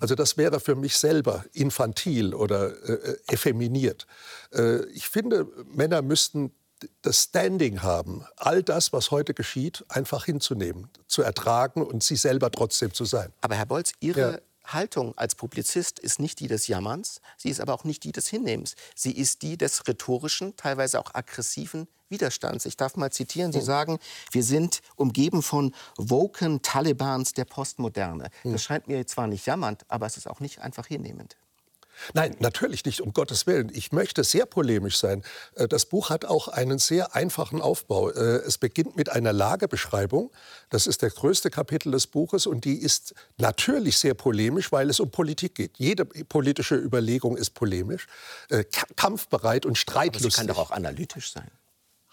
[0.00, 4.06] Also das wäre für mich selber infantil oder äh, effeminiert.
[4.52, 6.52] Äh, ich finde, Männer müssten
[7.02, 12.50] das Standing haben, all das, was heute geschieht, einfach hinzunehmen, zu ertragen und sie selber
[12.50, 13.32] trotzdem zu sein.
[13.40, 14.38] Aber Herr Bolz, Ihre ja.
[14.64, 18.28] Haltung als Publizist ist nicht die des Jammerns, sie ist aber auch nicht die des
[18.28, 18.76] Hinnehmens.
[18.94, 22.66] Sie ist die des rhetorischen, teilweise auch aggressiven Widerstands.
[22.66, 23.98] Ich darf mal zitieren, Sie sagen,
[24.30, 28.30] wir sind umgeben von woken Talibans der Postmoderne.
[28.44, 31.36] Das scheint mir zwar nicht jammernd, aber es ist auch nicht einfach hinnehmend.
[32.12, 33.70] Nein, natürlich nicht, um Gottes Willen.
[33.72, 35.22] Ich möchte sehr polemisch sein.
[35.54, 38.10] Äh, das Buch hat auch einen sehr einfachen Aufbau.
[38.10, 40.30] Äh, es beginnt mit einer Lagebeschreibung.
[40.70, 45.00] Das ist der größte Kapitel des Buches und die ist natürlich sehr polemisch, weil es
[45.00, 45.78] um Politik geht.
[45.78, 48.06] Jede politische Überlegung ist polemisch,
[48.50, 48.64] äh,
[48.96, 50.24] kampfbereit und streitlustig.
[50.24, 51.50] Aber sie kann doch auch analytisch sein.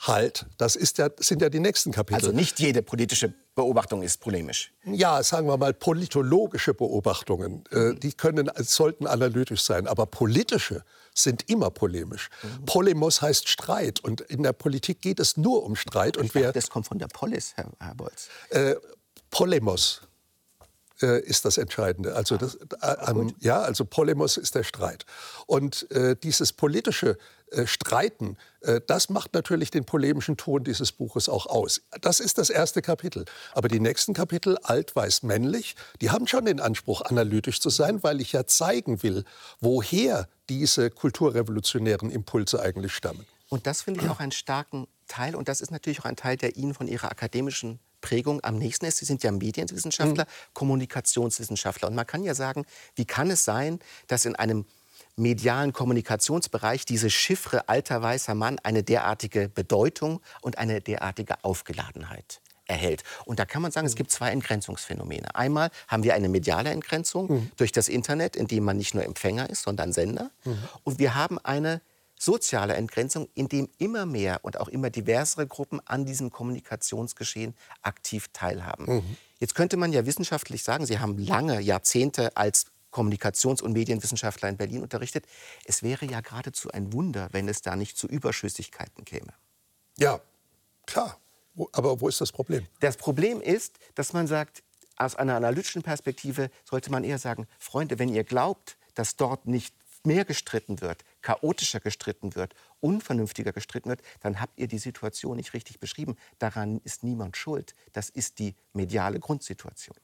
[0.02, 2.16] Halt, das ist ja, sind ja die nächsten Kapitel.
[2.16, 4.74] Also nicht jede politische Beobachtung ist polemisch.
[4.84, 10.84] Ja, sagen wir mal politologische Beobachtungen, äh, die können, sollten analytisch sein, aber politische
[11.14, 12.30] sind immer polemisch.
[12.42, 12.66] Mhm.
[12.66, 16.18] Polemos heißt Streit und in der Politik geht es nur um Streit.
[16.18, 18.28] Und wer, dachte, das kommt von der Polis, Herr, Herr Bolz.
[18.50, 18.76] Äh,
[19.30, 20.02] Polemos
[21.02, 22.16] äh, ist das Entscheidende.
[22.16, 25.06] Also, das, äh, ja, also Polemos ist der Streit.
[25.46, 27.18] Und äh, dieses politische
[27.52, 31.82] äh, Streiten, äh, das macht natürlich den polemischen Ton dieses Buches auch aus.
[32.02, 33.26] Das ist das erste Kapitel.
[33.54, 38.04] Aber die nächsten Kapitel, alt, weiß, männlich, die haben schon den Anspruch, analytisch zu sein,
[38.04, 39.26] weil ich ja zeigen will,
[39.60, 43.26] woher diese kulturrevolutionären Impulse eigentlich stammen.
[43.50, 45.36] Und das finde ich auch einen starken Teil.
[45.36, 48.86] Und das ist natürlich auch ein Teil, der Ihnen von Ihrer akademischen Prägung am nächsten
[48.86, 48.98] ist.
[48.98, 50.54] Sie sind ja Medienwissenschaftler, mhm.
[50.54, 51.88] Kommunikationswissenschaftler.
[51.88, 54.66] Und man kann ja sagen, wie kann es sein, dass in einem
[55.16, 63.04] medialen Kommunikationsbereich diese Chiffre alter weißer Mann eine derartige Bedeutung und eine derartige Aufgeladenheit erhält.
[63.26, 65.36] Und da kann man sagen, es gibt zwei Entgrenzungsphänomene.
[65.36, 67.52] Einmal haben wir eine mediale Entgrenzung mhm.
[67.58, 70.32] durch das Internet, in dem man nicht nur Empfänger ist, sondern Sender.
[70.46, 70.58] Mhm.
[70.84, 71.82] Und wir haben eine
[72.22, 78.28] soziale Entgrenzung, in dem immer mehr und auch immer diversere Gruppen an diesem Kommunikationsgeschehen aktiv
[78.32, 78.98] teilhaben.
[78.98, 79.18] Mhm.
[79.40, 84.58] Jetzt könnte man ja wissenschaftlich sagen, Sie haben lange Jahrzehnte als Kommunikations- und Medienwissenschaftler in
[84.58, 85.26] Berlin unterrichtet.
[85.66, 89.34] Es wäre ja geradezu ein Wunder, wenn es da nicht zu Überschüssigkeiten käme.
[89.98, 90.20] Ja,
[90.86, 91.18] klar.
[91.72, 92.68] Aber wo ist das Problem?
[92.82, 94.64] Das Problem ist, dass man sagt,
[94.96, 99.74] aus einer analytischen Perspektive sollte man eher sagen, Freunde, wenn ihr glaubt, dass dort nicht
[100.04, 105.54] mehr gestritten wird, chaotischer gestritten wird, unvernünftiger gestritten wird, dann habt ihr die Situation nicht
[105.54, 106.16] richtig beschrieben.
[106.40, 107.76] Daran ist niemand schuld.
[107.94, 109.96] Das ist die mediale Grundsituation.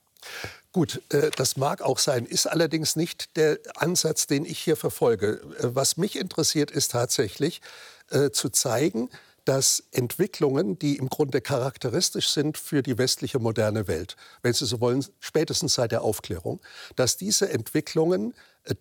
[0.72, 5.42] Gut, äh, das mag auch sein, ist allerdings nicht der Ansatz, den ich hier verfolge.
[5.60, 7.62] Äh, was mich interessiert, ist tatsächlich
[8.10, 9.10] äh, zu zeigen,
[9.46, 14.82] dass Entwicklungen, die im Grunde charakteristisch sind für die westliche moderne Welt, wenn Sie so
[14.82, 16.60] wollen, spätestens seit der Aufklärung,
[16.98, 18.34] dass diese Entwicklungen,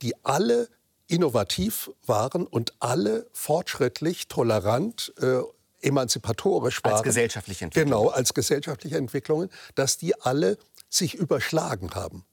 [0.03, 0.69] die alle
[1.09, 5.41] innovativ waren und alle fortschrittlich, tolerant, äh,
[5.81, 6.95] emanzipatorisch waren.
[6.95, 8.03] Als gesellschaftliche Entwicklungen.
[8.03, 12.25] Genau, als gesellschaftliche Entwicklungen, dass die alle sich überschlagen haben.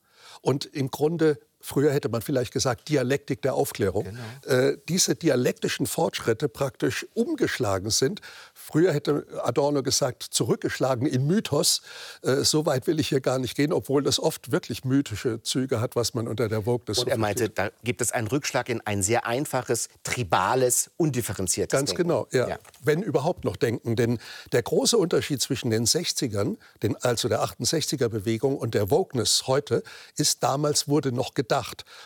[0.42, 4.56] Und im Grunde früher hätte man vielleicht gesagt Dialektik der Aufklärung, genau.
[4.56, 8.22] äh, diese dialektischen Fortschritte praktisch umgeschlagen sind
[8.66, 11.82] Früher hätte Adorno gesagt, zurückgeschlagen in Mythos.
[12.22, 15.82] Äh, so weit will ich hier gar nicht gehen, obwohl das oft wirklich mythische Züge
[15.82, 18.70] hat, was man unter der Vogue des Und er meinte, da gibt es einen Rückschlag
[18.70, 22.04] in ein sehr einfaches, tribales, undifferenziertes Ganz Denken.
[22.04, 22.48] genau, ja.
[22.48, 22.60] ja.
[22.82, 23.98] Wenn überhaupt noch denken.
[23.98, 24.18] Denn
[24.54, 29.84] der große Unterschied zwischen den 60ern, den, also der 68er-Bewegung und der Wokeness heute,
[30.16, 31.53] ist, damals wurde noch gedacht.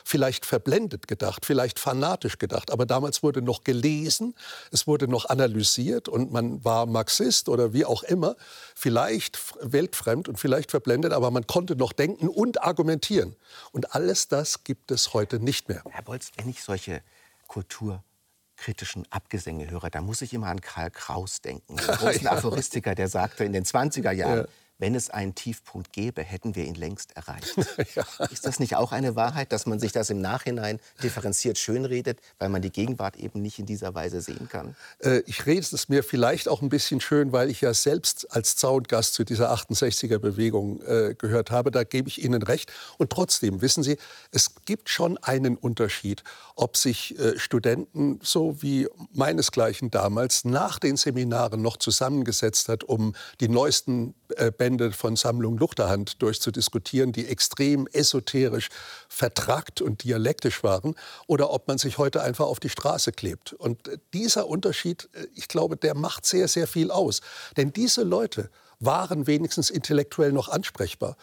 [0.03, 2.71] Vielleicht verblendet gedacht, vielleicht fanatisch gedacht.
[2.71, 4.35] Aber damals wurde noch gelesen,
[4.71, 8.35] es wurde noch analysiert und man war Marxist oder wie auch immer,
[8.75, 13.35] vielleicht weltfremd und vielleicht verblendet, aber man konnte noch denken und argumentieren.
[13.71, 15.81] Und alles das gibt es heute nicht mehr.
[15.89, 17.01] Herr Bolz, wenn ich solche
[17.47, 22.31] kulturkritischen Abgesänge höre, da muss ich immer an Karl Kraus denken, den großen ja.
[22.31, 24.45] Aphoristiker, der sagte in den 20er Jahren, ja
[24.79, 27.55] wenn es einen Tiefpunkt gäbe, hätten wir ihn längst erreicht.
[27.95, 28.05] ja.
[28.31, 32.49] Ist das nicht auch eine Wahrheit, dass man sich das im Nachhinein differenziert schönredet, weil
[32.49, 34.75] man die Gegenwart eben nicht in dieser Weise sehen kann?
[34.99, 38.55] Äh, ich rede es mir vielleicht auch ein bisschen schön, weil ich ja selbst als
[38.55, 41.71] Zaungast zu dieser 68er-Bewegung äh, gehört habe.
[41.71, 42.71] Da gebe ich Ihnen recht.
[42.97, 43.97] Und trotzdem, wissen Sie,
[44.31, 46.23] es gibt schon einen Unterschied,
[46.55, 53.13] ob sich äh, Studenten, so wie meinesgleichen damals, nach den Seminaren noch zusammengesetzt hat, um
[53.39, 54.13] die neuesten
[54.57, 58.69] Bände von Sammlung Luchterhand durchzudiskutieren, die extrem esoterisch
[59.09, 60.95] vertrackt und dialektisch waren,
[61.27, 63.53] oder ob man sich heute einfach auf die Straße klebt.
[63.53, 67.21] Und äh, dieser Unterschied, äh, ich glaube, der macht sehr, sehr viel aus.
[67.55, 71.17] Denn diese Leute, waren wenigstens intellektuell noch ansprechbar.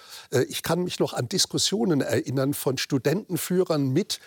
[0.49, 4.19] Ich kann mich noch an Diskussionen erinnern von Studentenführern mit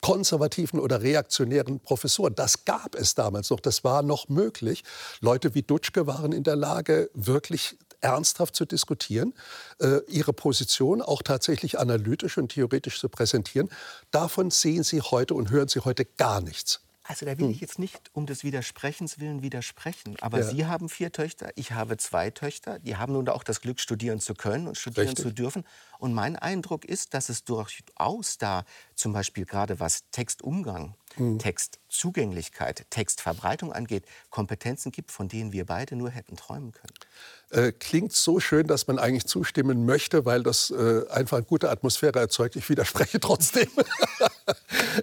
[0.00, 2.34] konservativen oder reaktionären Professoren.
[2.34, 4.84] Das gab es damals noch, das war noch möglich.
[5.20, 9.34] Leute wie Dutschke waren in der Lage, wirklich ernsthaft zu diskutieren,
[9.78, 13.68] äh, ihre Position auch tatsächlich analytisch und theoretisch zu präsentieren.
[14.10, 16.80] Davon sehen Sie heute und hören Sie heute gar nichts.
[17.10, 17.50] Also da will hm.
[17.50, 20.14] ich jetzt nicht um des Widersprechens willen widersprechen.
[20.20, 20.44] Aber ja.
[20.44, 22.78] Sie haben vier Töchter, ich habe zwei Töchter.
[22.78, 25.24] Die haben nun auch das Glück, studieren zu können und studieren Richtig.
[25.24, 25.64] zu dürfen.
[25.98, 31.38] Und mein Eindruck ist, dass es durchaus da zum Beispiel gerade was Textumgang, mhm.
[31.38, 36.94] Textzugänglichkeit, Textverbreitung angeht, Kompetenzen gibt, von denen wir beide nur hätten träumen können.
[37.50, 41.68] Äh, klingt so schön, dass man eigentlich zustimmen möchte, weil das äh, einfach eine gute
[41.68, 42.54] Atmosphäre erzeugt.
[42.54, 43.68] Ich widerspreche trotzdem.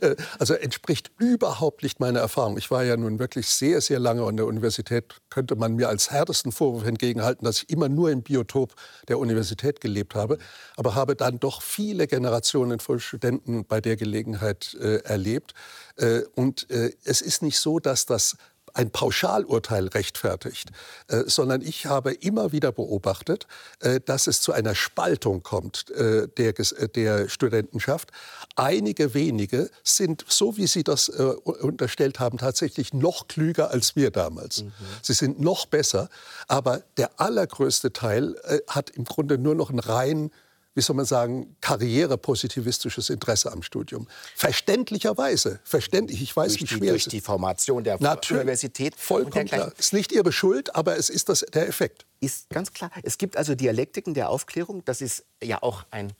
[0.02, 2.58] Äh, also entspricht überhaupt nicht meiner Erfahrung.
[2.58, 5.16] Ich war ja nun wirklich sehr, sehr lange an der Universität.
[5.30, 8.74] Könnte man mir als härtesten Vorwurf entgegenhalten, dass ich immer nur im Biotop
[9.08, 10.38] der Universität gelebt habe.
[10.76, 15.54] Aber habe dann doch viele Generationen von Studenten bei der Gelegenheit äh, erlebt.
[15.98, 18.38] Äh, und äh, es ist nicht so, dass das
[18.78, 20.70] ein Pauschalurteil rechtfertigt,
[21.08, 23.48] äh, sondern ich habe immer wieder beobachtet,
[23.80, 28.12] äh, dass es zu einer Spaltung kommt äh, der, der, Studentenschaft.
[28.56, 34.64] Einige wenige sind, so wie Sie das unterstellt haben, tatsächlich noch klüger als wir damals.
[34.64, 34.72] Mhm.
[35.02, 36.10] Sie sind noch besser,
[36.48, 38.36] aber der allergrößte Teil
[38.68, 40.32] hat im Grunde nur noch einen rein
[40.78, 44.08] wie soll man sagen, karrierepositivistisches Interesse am Studium.
[44.36, 48.96] Verständlicherweise, verständlich, ich weiß, durch wie schwer die, durch die Formation der Natürlich, Universität.
[48.96, 49.74] Vollkommen klar.
[49.76, 52.06] Ist nicht Ihre Schuld, aber es ist das, der Effekt.
[52.20, 52.92] Ist ganz klar.
[53.02, 54.86] Es gibt also Dialektiken der Aufklärung.
[54.86, 56.14] Das ist ja auch ein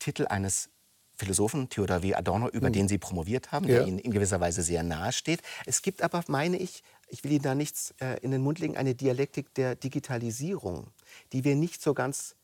[0.00, 0.70] Titel eines
[1.14, 2.14] Philosophen, Theodor W.
[2.14, 2.72] Adorno, über hm.
[2.72, 3.76] den Sie promoviert haben, ja.
[3.76, 5.40] der Ihnen in gewisser Weise sehr nahe steht.
[5.66, 8.76] Es gibt aber, meine ich, ich will Ihnen da nichts äh, in den Mund legen,
[8.76, 10.88] eine Dialektik der Digitalisierung,
[11.32, 12.34] die wir nicht so ganz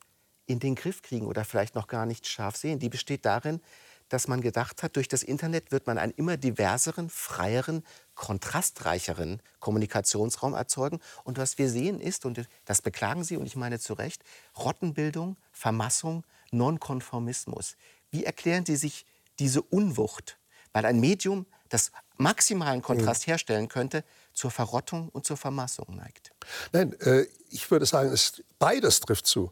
[0.46, 2.78] in den Griff kriegen oder vielleicht noch gar nicht scharf sehen.
[2.78, 3.60] Die besteht darin,
[4.08, 10.54] dass man gedacht hat, durch das Internet wird man einen immer diverseren, freieren, kontrastreicheren Kommunikationsraum
[10.54, 11.00] erzeugen.
[11.24, 14.22] Und was wir sehen ist, und das beklagen Sie, und ich meine zu Recht,
[14.56, 17.76] Rottenbildung, Vermassung, Nonkonformismus.
[18.10, 19.06] Wie erklären Sie sich
[19.38, 20.38] diese Unwucht?
[20.72, 23.30] Weil ein Medium, das maximalen Kontrast mhm.
[23.32, 24.04] herstellen könnte,
[24.36, 26.30] zur Verrottung und zur Vermassung neigt.
[26.72, 29.50] Nein, äh, ich würde sagen, es, beides trifft zu.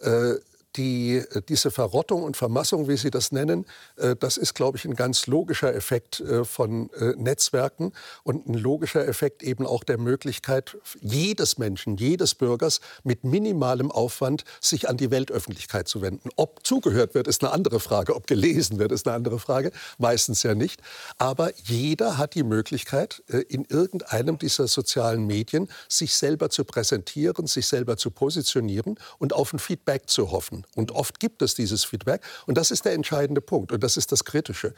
[0.00, 0.34] Äh,
[0.76, 4.84] die, äh, diese Verrottung und Vermassung, wie Sie das nennen, äh, das ist, glaube ich,
[4.84, 10.76] ein ganz logischer Effekt äh, von Netzwerken und ein logischer Effekt eben auch der Möglichkeit
[11.00, 16.30] jedes Menschen, jedes Bürgers mit minimalem Aufwand sich an die Weltöffentlichkeit zu wenden.
[16.36, 18.14] Ob zugehört wird, ist eine andere Frage.
[18.14, 19.72] Ob gelesen wird, ist eine andere Frage.
[19.98, 20.80] Meistens ja nicht.
[21.18, 27.66] Aber jeder hat die Möglichkeit, in irgendeinem dieser sozialen Medien sich selber zu präsentieren, sich
[27.66, 30.61] selber zu positionieren und auf ein Feedback zu hoffen.
[30.74, 32.22] Und oft gibt es dieses Feedback.
[32.46, 33.72] Und das ist der entscheidende Punkt.
[33.72, 34.74] Und das ist das Kritische.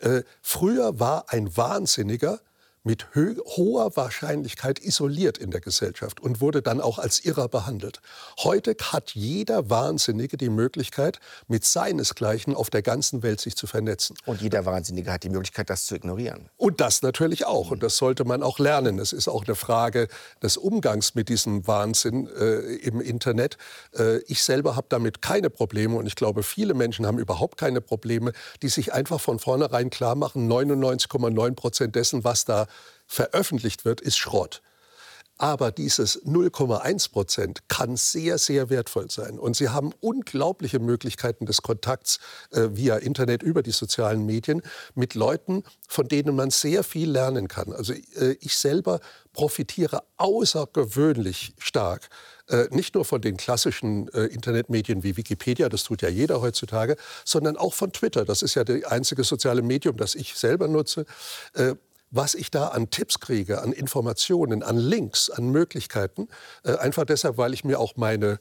[0.00, 2.40] Äh, früher war ein Wahnsinniger
[2.86, 8.00] mit hoher Wahrscheinlichkeit isoliert in der Gesellschaft und wurde dann auch als Irrer behandelt.
[8.38, 11.18] Heute hat jeder Wahnsinnige die Möglichkeit,
[11.48, 14.16] mit seinesgleichen auf der ganzen Welt sich zu vernetzen.
[14.24, 16.48] Und jeder Wahnsinnige hat die Möglichkeit, das zu ignorieren.
[16.56, 17.72] Und das natürlich auch.
[17.72, 19.00] Und das sollte man auch lernen.
[19.00, 20.06] Es ist auch eine Frage
[20.40, 23.58] des Umgangs mit diesem Wahnsinn äh, im Internet.
[23.98, 27.80] Äh, ich selber habe damit keine Probleme und ich glaube, viele Menschen haben überhaupt keine
[27.80, 32.68] Probleme, die sich einfach von vornherein klar machen, 99,9 Prozent dessen, was da
[33.06, 34.62] veröffentlicht wird, ist Schrott.
[35.38, 39.38] Aber dieses 0,1 Prozent kann sehr, sehr wertvoll sein.
[39.38, 42.20] Und Sie haben unglaubliche Möglichkeiten des Kontakts
[42.52, 44.62] äh, via Internet, über die sozialen Medien
[44.94, 47.72] mit Leuten, von denen man sehr viel lernen kann.
[47.74, 49.00] Also äh, ich selber
[49.34, 52.08] profitiere außergewöhnlich stark
[52.48, 56.96] äh, nicht nur von den klassischen äh, Internetmedien wie Wikipedia, das tut ja jeder heutzutage,
[57.24, 58.24] sondern auch von Twitter.
[58.24, 61.06] Das ist ja das einzige soziale Medium, das ich selber nutze.
[61.54, 61.74] Äh,
[62.10, 66.28] was ich da an Tipps kriege, an Informationen, an Links, an Möglichkeiten.
[66.64, 68.38] Äh, einfach deshalb, weil ich mir auch meine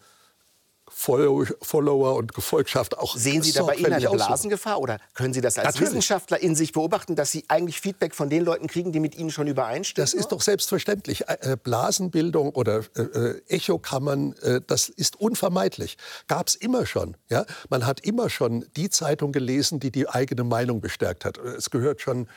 [0.88, 5.66] Follower und Gefolgschaft auch Sehen Sie dabei Ihnen eine Blasengefahr oder können Sie das als
[5.66, 5.90] Natürlich.
[5.90, 9.32] Wissenschaftler in sich beobachten, dass Sie eigentlich Feedback von den Leuten kriegen, die mit Ihnen
[9.32, 10.06] schon übereinstimmen?
[10.06, 11.28] Das ist doch selbstverständlich.
[11.28, 15.98] Äh, Blasenbildung oder äh, Echokammern, äh, das ist unvermeidlich.
[16.28, 17.18] Gab es immer schon.
[17.30, 17.46] Ja?
[17.70, 21.40] Man hat immer schon die Zeitung gelesen, die die eigene Meinung bestärkt hat.
[21.40, 22.28] Es gehört schon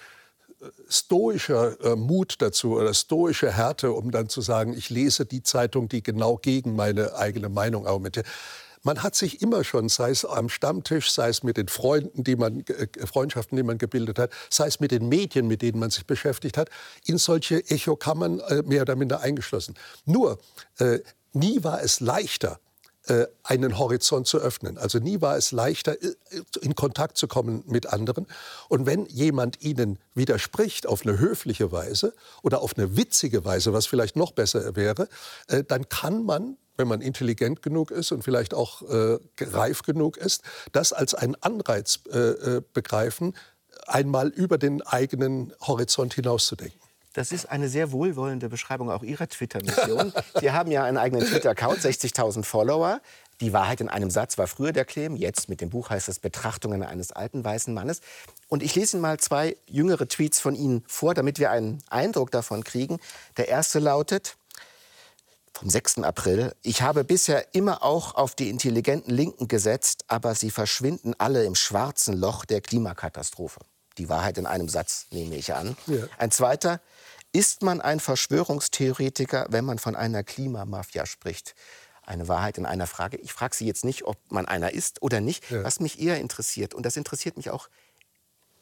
[0.89, 5.89] stoischer äh, Mut dazu oder stoische Härte, um dann zu sagen, ich lese die Zeitung,
[5.89, 8.27] die genau gegen meine eigene Meinung argumentiert.
[8.83, 12.37] Man hat sich immer schon, sei es am Stammtisch, sei es mit den Freunden, die
[12.37, 15.91] man, äh, Freundschaften, die man gebildet hat, sei es mit den Medien, mit denen man
[15.91, 16.71] sich beschäftigt hat,
[17.05, 19.75] in solche Echokammern äh, mehr oder minder eingeschlossen.
[20.05, 20.39] Nur,
[20.79, 21.01] äh,
[21.33, 22.68] nie war es leichter, äh,
[23.43, 24.79] einen Horizont zu öffnen.
[24.79, 26.15] Also nie war es leichter, äh,
[26.61, 28.27] in Kontakt zu kommen mit anderen.
[28.69, 33.87] Und wenn jemand ihnen widerspricht auf eine höfliche Weise oder auf eine witzige Weise, was
[33.87, 35.09] vielleicht noch besser wäre,
[35.49, 40.17] äh, dann kann man wenn man intelligent genug ist und vielleicht auch äh, reif genug
[40.17, 43.35] ist, das als einen Anreiz äh, äh, begreifen,
[43.89, 46.88] einmal über den eigenen Horizont hinauszudenken.
[47.15, 50.13] Das ist eine sehr wohlwollende Beschreibung auch Ihrer Twitter-Mission.
[50.41, 53.01] Sie haben ja einen eigenen Twitter-Account, 60.000 Follower.
[53.41, 55.17] Die Wahrheit in einem Satz war früher der Claim.
[55.17, 58.01] Jetzt mit dem Buch heißt es Betrachtungen eines alten weißen Mannes.
[58.49, 62.31] Und ich lese Ihnen mal zwei jüngere Tweets von Ihnen vor, damit wir einen Eindruck
[62.31, 62.99] davon kriegen.
[63.37, 64.37] Der erste lautet,
[65.59, 65.99] vom 6.
[65.99, 66.55] April.
[66.63, 71.57] Ich habe bisher immer auch auf die intelligenten Linken gesetzt, aber sie verschwinden alle im
[71.57, 73.61] schwarzen Loch der Klimakatastrophe.
[73.99, 75.77] Die Wahrheit in einem Satz, nehme ich an.
[75.87, 76.07] Ja.
[76.19, 76.81] Ein zweiter,
[77.33, 81.55] ist man ein Verschwörungstheoretiker, wenn man von einer Klimamafia spricht?
[82.07, 83.19] Eine Wahrheit in einer Frage.
[83.19, 85.51] Ich frage Sie jetzt nicht, ob man einer ist oder nicht.
[85.51, 85.63] Ja.
[85.63, 87.69] Was mich eher interessiert, und das interessiert mich auch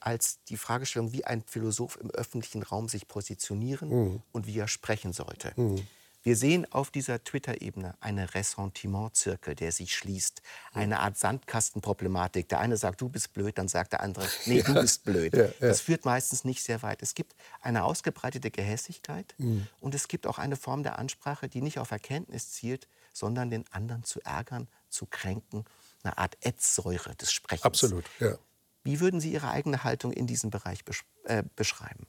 [0.01, 4.23] als die Fragestellung, wie ein Philosoph im öffentlichen Raum sich positionieren mhm.
[4.33, 5.53] und wie er sprechen sollte.
[5.57, 5.87] Mhm.
[6.27, 10.43] Wir sehen auf dieser Twitter-Ebene eine Ressentiment-Zirkel, der sich schließt.
[10.73, 12.49] Eine Art Sandkastenproblematik.
[12.49, 15.37] Der eine sagt, du bist blöd, dann sagt der andere, nee, du bist blöd.
[15.37, 15.51] Ja, ja.
[15.61, 17.01] Das führt meistens nicht sehr weit.
[17.01, 19.69] Es gibt eine ausgebreitete Gehässigkeit mhm.
[19.79, 23.65] und es gibt auch eine Form der Ansprache, die nicht auf Erkenntnis zielt, sondern den
[23.71, 25.65] anderen zu ärgern, zu kränken.
[26.03, 27.65] Eine Art Ätzsäure des Sprechens.
[27.65, 28.37] Absolut, ja.
[28.83, 32.07] Wie würden Sie Ihre eigene Haltung in diesem Bereich besch äh, beschreiben?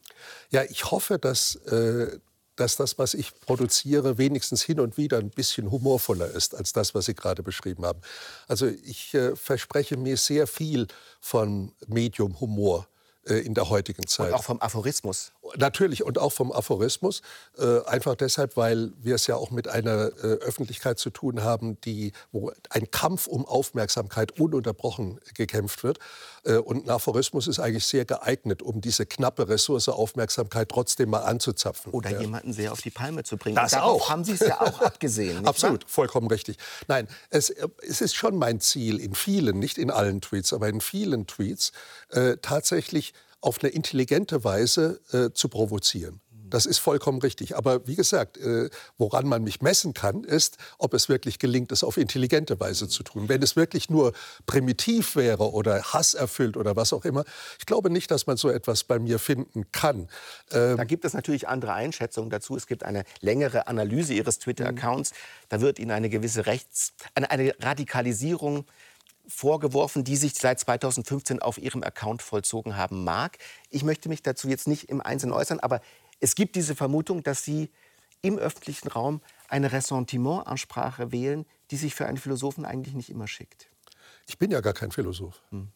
[0.50, 2.20] Ja, ich hoffe, dass äh,
[2.58, 6.94] dass das, was ich produziere, wenigstens hin und wieder ein bisschen humorvoller ist als das,
[6.94, 8.02] was Sie gerade beschrieben haben.
[8.48, 10.88] Also ich äh, verspreche mir sehr viel
[11.22, 12.88] von Medium Humor
[13.26, 14.30] äh, in der heutigen Zeit.
[14.30, 15.32] Und auch vom Aphorismus.
[15.56, 17.22] Natürlich und auch vom Aphorismus.
[17.58, 21.80] Äh, einfach deshalb, weil wir es ja auch mit einer äh, Öffentlichkeit zu tun haben,
[21.82, 26.00] die, wo ein Kampf um Aufmerksamkeit ununterbrochen gekämpft wird.
[26.44, 31.22] Äh, und ein Aphorismus ist eigentlich sehr geeignet, um diese knappe Ressource Aufmerksamkeit trotzdem mal
[31.22, 31.92] anzuzapfen.
[31.92, 32.22] Oder ja.
[32.22, 33.56] jemanden sehr auf die Palme zu bringen.
[33.56, 34.10] Das auch.
[34.10, 35.46] haben Sie es ja auch abgesehen.
[35.46, 35.90] Absolut, wahr?
[35.90, 36.58] vollkommen richtig.
[36.88, 40.82] Nein, es, es, ist schon mein Ziel in vielen, nicht in allen Tweets, aber in
[40.82, 41.72] vielen Tweets,
[42.10, 46.22] äh, tatsächlich auf eine intelligente Weise äh, zu provozieren.
[46.50, 47.56] Das ist vollkommen richtig.
[47.56, 51.84] Aber wie gesagt, äh, woran man mich messen kann, ist, ob es wirklich gelingt, es
[51.84, 53.30] auf intelligente Weise zu tun.
[53.30, 54.14] Wenn es wirklich nur
[54.46, 57.26] primitiv wäre oder hasserfüllt oder was auch immer,
[57.60, 60.08] ich glaube nicht, dass man so etwas bei mir finden kann.
[60.52, 62.56] Ähm da gibt es natürlich andere Einschätzungen dazu.
[62.56, 65.12] Es gibt eine längere Analyse Ihres Twitter-Accounts.
[65.50, 68.66] Da wird Ihnen eine gewisse Rechts-, eine, eine Radikalisierung
[69.28, 73.38] vorgeworfen, die sich seit 2015 auf Ihrem Account vollzogen haben mag.
[73.70, 75.82] Ich möchte mich dazu jetzt nicht im Einzelnen äußern, aber
[76.20, 77.70] es gibt diese Vermutung, dass Sie
[78.22, 83.70] im öffentlichen Raum eine Ressentiment-Ansprache wählen, die sich für einen Philosophen eigentlich nicht immer schickt.
[84.28, 85.42] Ich bin ja gar kein Philosoph.
[85.50, 85.70] Hm.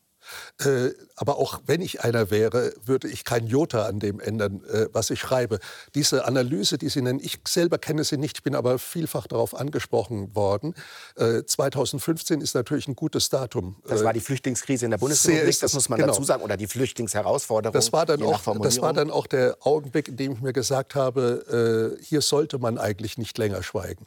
[0.59, 4.87] Äh, aber auch wenn ich einer wäre, würde ich kein Jota an dem ändern, äh,
[4.91, 5.59] was ich schreibe.
[5.95, 10.35] Diese Analyse, die Sie nennen, ich selber kenne sie nicht, bin aber vielfach darauf angesprochen
[10.35, 10.75] worden.
[11.15, 13.75] Äh, 2015 ist natürlich ein gutes Datum.
[13.87, 16.13] Das war die Flüchtlingskrise in der Bundesrepublik, das muss man genau.
[16.13, 17.73] dazu sagen, oder die Flüchtlingsherausforderung.
[17.73, 20.95] Das war, dann auch, das war dann auch der Augenblick, in dem ich mir gesagt
[20.95, 24.05] habe, äh, hier sollte man eigentlich nicht länger schweigen.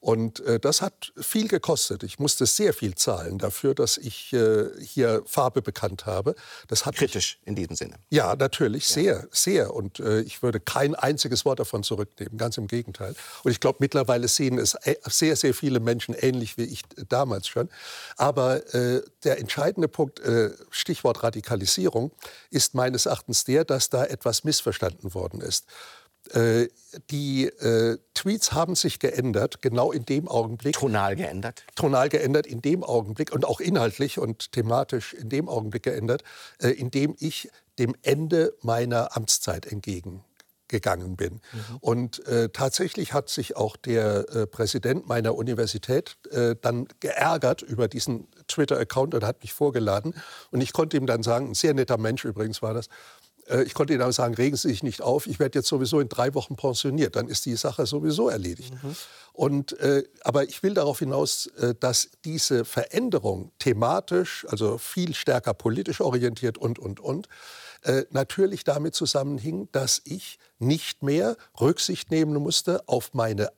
[0.00, 2.02] Und äh, das hat viel gekostet.
[2.02, 6.34] Ich musste sehr viel zahlen dafür, dass ich äh, hier Farbe bekannt habe.
[6.68, 7.96] Das hat Kritisch in diesem Sinne.
[8.10, 8.94] Ja, natürlich, ja.
[8.94, 9.74] sehr, sehr.
[9.74, 13.14] Und äh, ich würde kein einziges Wort davon zurücknehmen, ganz im Gegenteil.
[13.42, 17.48] Und ich glaube, mittlerweile sehen es äh, sehr, sehr viele Menschen ähnlich wie ich damals
[17.48, 17.68] schon.
[18.16, 22.12] Aber äh, der entscheidende Punkt, äh, Stichwort Radikalisierung,
[22.50, 25.66] ist meines Erachtens der, dass da etwas missverstanden worden ist.
[26.34, 26.68] Äh,
[27.10, 30.74] die äh, Tweets haben sich geändert, genau in dem Augenblick.
[30.74, 31.64] Tonal geändert?
[31.74, 36.22] Tonal geändert in dem Augenblick und auch inhaltlich und thematisch in dem Augenblick geändert,
[36.60, 41.34] äh, in dem ich dem Ende meiner Amtszeit entgegengegangen bin.
[41.34, 41.76] Mhm.
[41.80, 46.16] Und äh, tatsächlich hat sich auch der äh, Präsident meiner Universität
[46.62, 50.14] dann geärgert über diesen Twitter-Account und hat mich vorgeladen.
[50.50, 52.88] Und ich konnte ihm dann sagen, ein sehr netter Mensch übrigens war das,
[53.64, 56.08] ich konnte Ihnen aber sagen, regen Sie sich nicht auf, ich werde jetzt sowieso in
[56.08, 58.74] drei Wochen pensioniert, dann ist die Sache sowieso erledigt.
[58.82, 58.96] Mhm.
[59.32, 65.54] Und, äh, aber ich will darauf hinaus, äh, dass diese Veränderung thematisch, also viel stärker
[65.54, 67.28] politisch orientiert und, und, und,
[67.82, 73.50] äh, natürlich damit zusammenhing, dass ich nicht mehr Rücksicht nehmen musste auf meine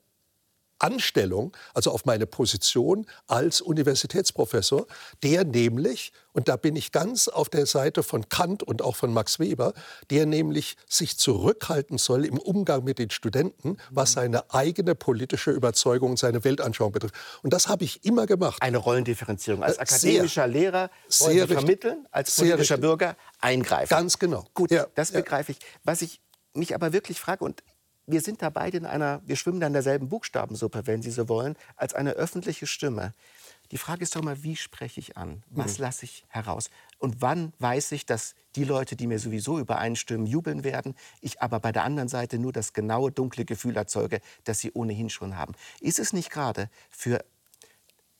[0.78, 4.86] Anstellung, also auf meine Position als Universitätsprofessor,
[5.22, 9.12] der nämlich, und da bin ich ganz auf der Seite von Kant und auch von
[9.12, 9.72] Max Weber,
[10.10, 16.10] der nämlich sich zurückhalten soll im Umgang mit den Studenten, was seine eigene politische Überzeugung
[16.10, 17.14] und seine Weltanschauung betrifft.
[17.42, 18.62] Und das habe ich immer gemacht.
[18.62, 19.62] Eine Rollendifferenzierung.
[19.62, 23.90] Als akademischer sehr, Lehrer wollen Sie vermitteln, als politischer Bürger eingreifen.
[23.90, 24.44] Ganz genau.
[24.54, 25.58] Gut, ja, das begreife ja.
[25.58, 25.66] ich.
[25.84, 26.20] Was ich
[26.54, 27.62] mich aber wirklich frage, und
[28.08, 31.28] wir sind da beide in einer, wir schwimmen da in derselben Buchstabensuppe, wenn Sie so
[31.28, 33.14] wollen, als eine öffentliche Stimme.
[33.70, 35.42] Die Frage ist doch mal, wie spreche ich an?
[35.50, 35.84] Was mhm.
[35.84, 36.70] lasse ich heraus?
[36.98, 41.60] Und wann weiß ich, dass die Leute, die mir sowieso übereinstimmen, jubeln werden, ich aber
[41.60, 45.52] bei der anderen Seite nur das genaue, dunkle Gefühl erzeuge, das sie ohnehin schon haben?
[45.80, 47.22] Ist es nicht gerade für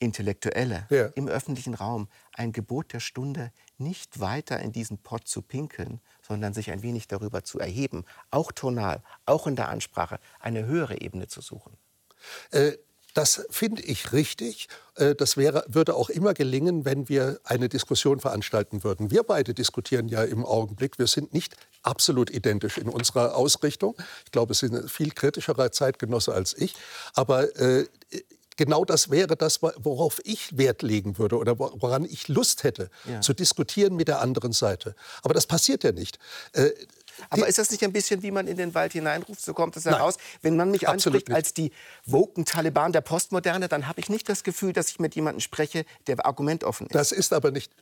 [0.01, 1.07] Intellektuelle ja.
[1.15, 2.09] im öffentlichen Raum
[2.39, 7.09] ein Gebot der Stunde, nicht weiter in diesen Pott zu pinkeln, sondern sich ein wenig
[7.09, 11.77] darüber zu erheben, auch tonal, auch in der Ansprache, eine höhere Ebene zu suchen?
[12.51, 12.73] Äh,
[13.15, 14.69] das finde ich richtig.
[14.95, 19.11] Äh, das wäre, würde auch immer gelingen, wenn wir eine Diskussion veranstalten würden.
[19.11, 20.99] Wir beide diskutieren ja im Augenblick.
[20.99, 23.97] Wir sind nicht absolut identisch in unserer Ausrichtung.
[24.25, 26.75] Ich glaube, es sind viel kritischerer Zeitgenosse als ich.
[27.15, 27.87] Aber äh,
[28.59, 33.23] genau das wäre das, worauf ich Wert legen würde oder woran ich Lust hätte, ja.
[33.23, 34.95] zu diskutieren mit der anderen Seite.
[35.23, 36.19] Aber das passiert ja nicht.
[36.53, 36.71] Äh,
[37.31, 39.85] aber ist das nicht ein bisschen, wie man in den Wald hineinruft, so kommt es
[39.85, 40.19] heraus?
[40.43, 41.73] Wenn man mich anspricht als die
[42.05, 45.85] woken Taliban der Postmoderne, dann habe ich nicht das Gefühl, dass ich mit jemandem spreche,
[46.07, 46.95] der argumentoffen ist.
[46.95, 47.73] Das ist aber nicht,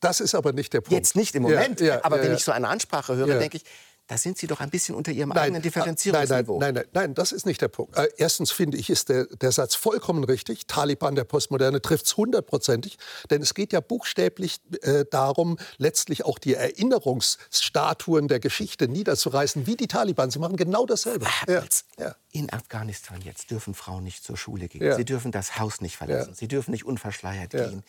[0.00, 0.92] das ist aber nicht der Punkt.
[0.92, 3.56] Jetzt nicht im Moment, ja, ja, aber ja, wenn ich so eine Ansprache höre, denke
[3.56, 3.64] ich,
[4.12, 6.58] da sind Sie doch ein bisschen unter Ihrem nein, eigenen äh, Differenzierungsniveau.
[6.60, 7.96] Nein, nein, nein, nein, das ist nicht der Punkt.
[7.96, 10.66] Äh, erstens finde ich, ist der, der Satz vollkommen richtig.
[10.66, 12.98] Taliban der Postmoderne trifft es hundertprozentig.
[13.30, 19.76] Denn es geht ja buchstäblich äh, darum, letztlich auch die Erinnerungsstatuen der Geschichte niederzureißen, wie
[19.76, 20.30] die Taliban.
[20.30, 21.26] Sie machen genau dasselbe.
[21.48, 21.64] Ja.
[21.98, 22.14] Ja.
[22.32, 24.82] In Afghanistan jetzt dürfen Frauen nicht zur Schule gehen.
[24.82, 24.94] Ja.
[24.94, 26.34] Sie dürfen das Haus nicht verlassen.
[26.34, 27.82] Sie dürfen nicht unverschleiert gehen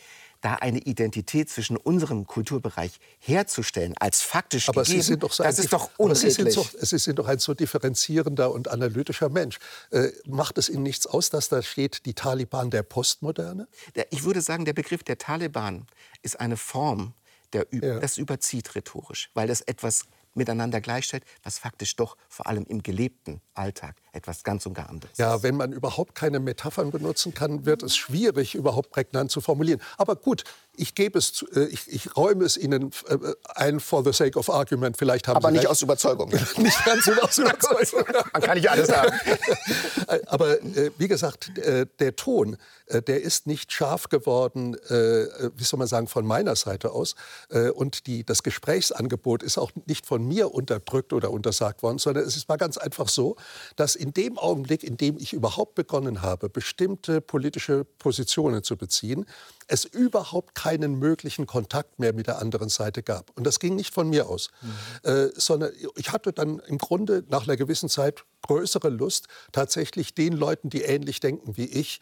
[0.43, 5.41] da eine Identität zwischen unserem Kulturbereich herzustellen, als faktisch aber gegeben, Sie sind doch so
[5.41, 6.35] das ist doch unredlich.
[6.35, 9.57] Sie sind, so, Sie sind doch ein so differenzierender und analytischer Mensch.
[9.91, 13.69] Äh, macht es Ihnen nichts aus, dass da steht, die Taliban der Postmoderne?
[14.09, 15.87] Ich würde sagen, der Begriff der Taliban
[16.23, 17.13] ist eine Form,
[17.53, 17.99] der, ja.
[17.99, 20.03] das überzieht rhetorisch, weil das etwas
[20.36, 25.17] miteinander gleichstellt, was faktisch doch vor allem im gelebten Alltag etwas ganz und gar anderes
[25.17, 29.81] Ja, wenn man überhaupt keine Metaphern benutzen kann, wird es schwierig, überhaupt prägnant zu formulieren.
[29.97, 30.43] Aber gut,
[30.76, 33.17] ich gebe es, zu, äh, ich, ich, räume es Ihnen äh,
[33.55, 34.97] ein for the sake of argument.
[34.97, 35.71] Vielleicht haben Aber Sie nicht recht.
[35.71, 36.30] aus Überzeugung.
[36.57, 38.05] nicht ganz aus Überzeugung.
[38.34, 39.15] Man kann nicht alles sagen.
[40.28, 42.57] Aber äh, wie gesagt, der Ton,
[42.89, 47.15] der ist nicht scharf geworden, wie soll man sagen, von meiner Seite aus.
[47.74, 52.49] und die, das Gesprächsangebot ist auch nicht von mir unterdrückt oder untersagt worden, sondern es
[52.49, 53.36] war ganz einfach so,
[53.76, 59.26] dass in dem Augenblick, in dem ich überhaupt begonnen habe, bestimmte politische Positionen zu beziehen,
[59.68, 63.32] es überhaupt keinen möglichen Kontakt mehr mit der anderen Seite gab.
[63.36, 65.09] Und das ging nicht von mir aus, mhm.
[65.09, 70.34] äh, sondern ich hatte dann im Grunde nach einer gewissen Zeit größere Lust, tatsächlich den
[70.34, 71.99] Leuten, die ähnlich denken wie ich,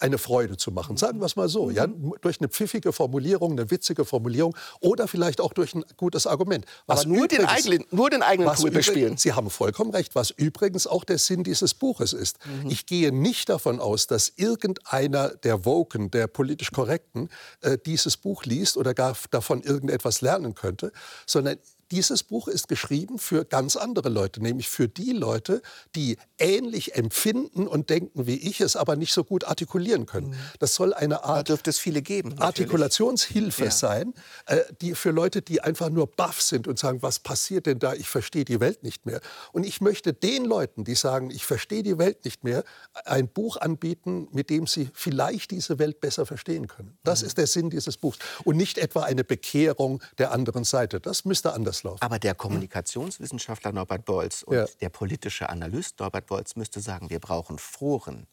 [0.00, 0.96] eine Freude zu machen.
[0.96, 5.40] Sagen wir es mal so, ja, durch eine pfiffige Formulierung, eine witzige Formulierung oder vielleicht
[5.40, 6.64] auch durch ein gutes Argument.
[6.86, 9.16] Was Aber nur, übrigens, den eigenen, nur den eigenen Pool bespielen.
[9.16, 12.38] Sie haben vollkommen recht, was übrigens auch der Sinn dieses Buches ist.
[12.46, 12.70] Mhm.
[12.70, 17.28] Ich gehe nicht davon aus, dass irgendeiner der Woken, der politisch Korrekten,
[17.60, 20.92] äh, dieses Buch liest oder gar davon irgendetwas lernen könnte,
[21.26, 21.58] sondern
[21.90, 25.62] dieses Buch ist geschrieben für ganz andere Leute, nämlich für die Leute,
[25.94, 30.28] die ähnlich empfinden und denken wie ich, es aber nicht so gut artikulieren können.
[30.28, 30.36] Mhm.
[30.58, 33.70] Das soll eine Art da dürfte es viele geben, Artikulationshilfe ja.
[33.70, 34.14] sein,
[34.46, 37.94] äh, die für Leute, die einfach nur baff sind und sagen, was passiert denn da?
[37.94, 39.20] Ich verstehe die Welt nicht mehr.
[39.52, 42.64] Und ich möchte den Leuten, die sagen, ich verstehe die Welt nicht mehr,
[43.04, 46.96] ein Buch anbieten, mit dem sie vielleicht diese Welt besser verstehen können.
[47.02, 47.26] Das mhm.
[47.26, 51.00] ist der Sinn dieses Buchs und nicht etwa eine Bekehrung der anderen Seite.
[51.00, 52.02] Das müsste anders Kreislauf.
[52.02, 54.66] Aber der Kommunikationswissenschaftler Norbert Bolz und ja.
[54.80, 58.26] der politische Analyst Norbert Bolz müsste sagen, wir brauchen Foren,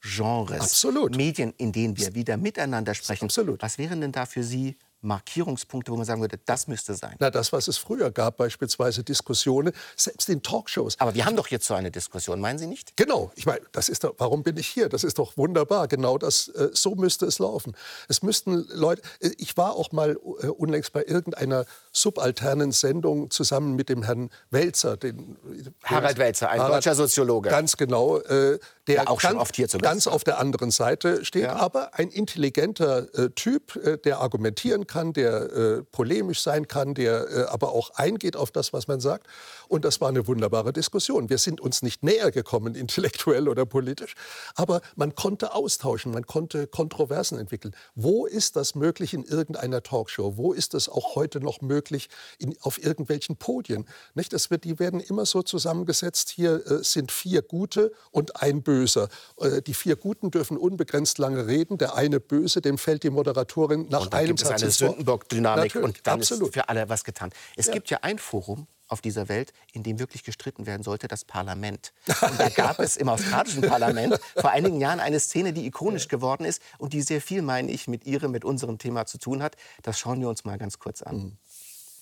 [0.00, 1.16] Genres, Absolut.
[1.16, 3.24] Medien, in denen wir wieder miteinander sprechen.
[3.24, 3.62] Absolut.
[3.62, 7.16] Was wären denn da für Sie Markierungspunkte, wo man sagen würde, das müsste sein?
[7.18, 10.98] Na, das, was es früher gab, beispielsweise Diskussionen, selbst in Talkshows.
[10.98, 12.96] Aber wir haben doch jetzt so eine Diskussion, meinen Sie nicht?
[12.96, 13.30] Genau.
[13.36, 14.88] Ich meine, das ist doch, warum bin ich hier?
[14.88, 15.88] Das ist doch wunderbar.
[15.88, 17.76] Genau das, äh, so müsste es laufen.
[18.08, 23.74] Es müssten Leute, äh, ich war auch mal äh, unlängst bei irgendeiner subalternen Sendung zusammen
[23.76, 24.96] mit dem Herrn Welzer.
[24.96, 25.36] Den,
[25.84, 27.50] Harald Welzer, ein Harald, deutscher Soziologe.
[27.50, 28.18] Ganz genau.
[28.18, 31.56] Äh, der ja, auch ganz, schon oft hier ganz auf der anderen Seite steht, ja.
[31.56, 37.30] aber ein intelligenter äh, Typ, äh, der argumentieren kann, der äh, polemisch sein kann, der
[37.30, 39.26] äh, aber auch eingeht auf das, was man sagt.
[39.68, 41.30] Und das war eine wunderbare Diskussion.
[41.30, 44.14] Wir sind uns nicht näher gekommen, intellektuell oder politisch,
[44.54, 47.74] aber man konnte austauschen, man konnte Kontroversen entwickeln.
[47.94, 50.36] Wo ist das möglich in irgendeiner Talkshow?
[50.36, 52.08] Wo ist es auch heute noch möglich
[52.38, 53.86] in, auf irgendwelchen Podien?
[54.14, 54.32] Nicht?
[54.34, 59.08] Es wird, die werden immer so zusammengesetzt, hier äh, sind vier Gute und ein Böser.
[59.38, 63.86] Äh, die vier Guten dürfen unbegrenzt lange reden, der eine Böse, dem fällt die Moderatorin
[63.88, 66.48] nach und einem gibt Satz es eine Sündenbock-Dynamik und dann absolut.
[66.48, 67.30] ist für alle was getan.
[67.56, 67.72] Es ja.
[67.72, 71.92] gibt ja ein Forum, auf dieser Welt, in dem wirklich gestritten werden sollte, das Parlament.
[72.20, 76.44] Und da gab es im australischen Parlament vor einigen Jahren eine Szene, die ikonisch geworden
[76.44, 79.56] ist und die sehr viel, meine ich, mit ihrem, mit unserem Thema zu tun hat.
[79.82, 81.16] Das schauen wir uns mal ganz kurz an.
[81.16, 81.36] Mhm.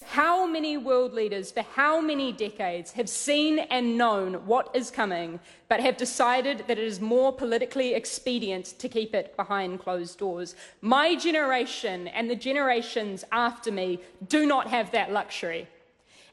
[0.07, 5.41] How many world leaders for how many decades have seen and known what is coming,
[5.69, 10.55] but have decided that it is more politically expedient to keep it behind closed doors?
[10.81, 15.69] My generation and the generations after me do not have that luxury.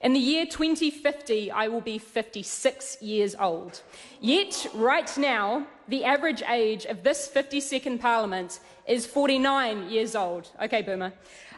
[0.01, 3.82] In the year 2050, I will be 56 years old.
[4.22, 10.51] Yet, right now, the average age of this 52nd Parliament is 49 years old.
[10.63, 11.11] Okay, Boomer.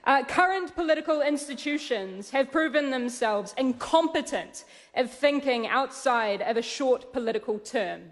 [0.03, 7.59] Uh, current political institutions have proven themselves incompetent of thinking outside of a short political
[7.59, 8.11] term.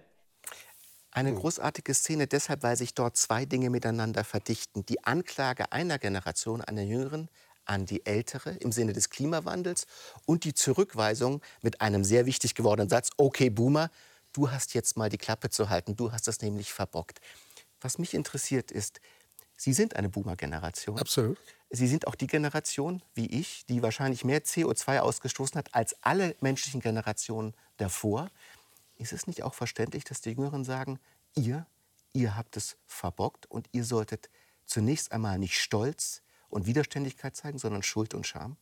[1.11, 4.85] Eine großartige Szene deshalb, weil sich dort zwei Dinge miteinander verdichten.
[4.85, 7.29] Die Anklage einer Generation, einer jüngeren,
[7.65, 9.87] an die Ältere im Sinne des Klimawandels
[10.25, 13.89] und die Zurückweisung mit einem sehr wichtig gewordenen Satz, okay Boomer,
[14.33, 17.19] du hast jetzt mal die Klappe zu halten, du hast das nämlich verbockt.
[17.81, 19.01] Was mich interessiert ist,
[19.57, 20.97] Sie sind eine Boomer-Generation.
[20.97, 21.37] Absolut.
[21.69, 26.35] Sie sind auch die Generation, wie ich, die wahrscheinlich mehr CO2 ausgestoßen hat als alle
[26.41, 28.29] menschlichen Generationen davor.
[28.97, 30.99] Ist es nicht auch verständlich, dass die Jüngeren sagen,
[31.35, 31.67] ihr,
[32.13, 34.29] ihr habt es verbockt und ihr solltet
[34.65, 38.57] zunächst einmal nicht stolz, und Widerständigkeit zeigen, sondern Schuld und Scham?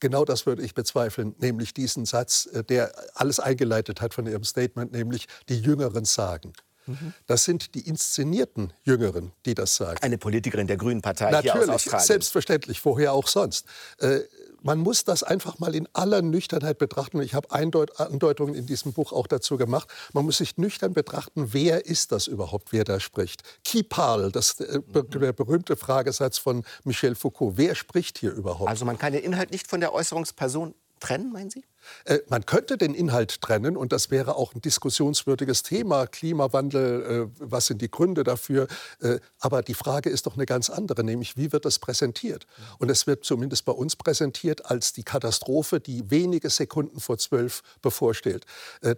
[0.00, 4.44] Genau das würde ich bezweifeln, nämlich diesen Satz, äh, der alles eingeleitet hat von Ihrem
[4.44, 6.54] Statement, nämlich die Jüngeren sagen.
[6.90, 7.14] Mhm.
[7.26, 9.98] Das sind die inszenierten Jüngeren, die das sagen.
[10.02, 12.06] Eine Politikerin der Grünen Partei Natürlich, hier aus Australien.
[12.06, 13.66] selbstverständlich, woher auch sonst.
[13.98, 14.20] Äh,
[14.62, 17.20] man muss das einfach mal in aller Nüchternheit betrachten.
[17.22, 19.88] Ich habe Andeutungen in diesem Buch auch dazu gemacht.
[20.12, 23.42] Man muss sich nüchtern betrachten, wer ist das überhaupt, wer da spricht.
[23.64, 27.56] Qui parle, das äh, der berühmte Fragesatz von Michel Foucault.
[27.56, 28.68] Wer spricht hier überhaupt?
[28.68, 31.64] Also man kann den Inhalt nicht von der Äußerungsperson trennen, meinen Sie?
[32.04, 36.06] Äh, man könnte den Inhalt trennen und das wäre auch ein diskussionswürdiges Thema.
[36.06, 38.68] Klimawandel, äh, was sind die Gründe dafür?
[39.00, 42.46] Äh, aber die Frage ist doch eine ganz andere, nämlich wie wird das präsentiert?
[42.78, 47.62] Und es wird zumindest bei uns präsentiert als die Katastrophe, die wenige Sekunden vor zwölf
[47.82, 48.44] bevorsteht.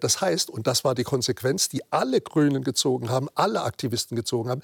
[0.00, 4.50] Das heißt, und das war die Konsequenz, die alle Grünen gezogen haben, alle Aktivisten gezogen
[4.50, 4.62] haben,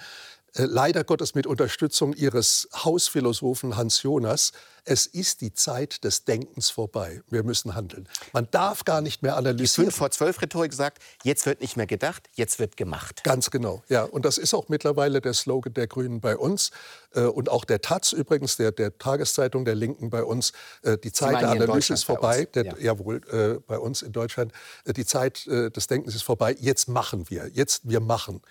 [0.55, 4.53] leider Gottes mit Unterstützung ihres Hausphilosophen Hans Jonas,
[4.85, 7.23] es ist die Zeit des Denkens vorbei.
[7.29, 8.09] Wir müssen handeln.
[8.33, 9.89] Man darf gar nicht mehr analysieren.
[9.89, 13.25] Die 5 vor 12 Rhetorik sagt, jetzt wird nicht mehr gedacht, jetzt wird gemacht.
[13.25, 14.05] Ganz genau, ja.
[14.05, 16.71] Und das ist auch mittlerweile der Slogan der Grünen bei uns
[17.15, 20.53] äh, und auch der Taz übrigens, der, der Tageszeitung der Linken bei uns.
[20.83, 22.47] Äh, die Zeit der Analyse ist vorbei.
[22.55, 22.75] Der, ja.
[22.79, 24.53] Jawohl, äh, bei uns in Deutschland.
[24.85, 26.57] Äh, die Zeit des Denkens ist vorbei.
[26.59, 27.49] Jetzt machen wir.
[27.53, 28.43] Jetzt wir machen.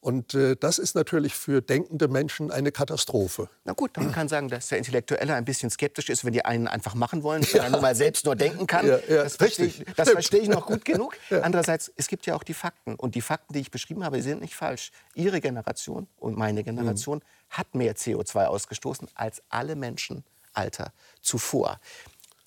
[0.00, 3.48] Und das ist natürlich für denkende Menschen eine Katastrophe.
[3.64, 6.66] Na gut, man kann sagen, dass der Intellektuelle ein bisschen skeptisch ist, wenn die einen
[6.66, 7.64] einfach machen wollen, wenn ja.
[7.64, 8.86] er nur mal selbst nur denken kann.
[8.86, 11.16] Ja, ja, das verstehe ich, das verstehe ich noch gut genug.
[11.42, 12.94] Andererseits, es gibt ja auch die Fakten.
[12.94, 14.90] Und die Fakten, die ich beschrieben habe, sind nicht falsch.
[15.14, 17.56] Ihre Generation und meine Generation mhm.
[17.56, 21.80] hat mehr CO2 ausgestoßen als alle Menschen Alter zuvor.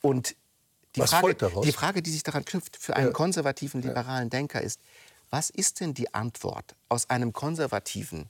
[0.01, 0.35] Und
[0.95, 4.79] die Frage, die Frage, die sich daran knüpft, für einen konservativen, liberalen Denker ist,
[5.29, 8.29] was ist denn die Antwort aus einem konservativen.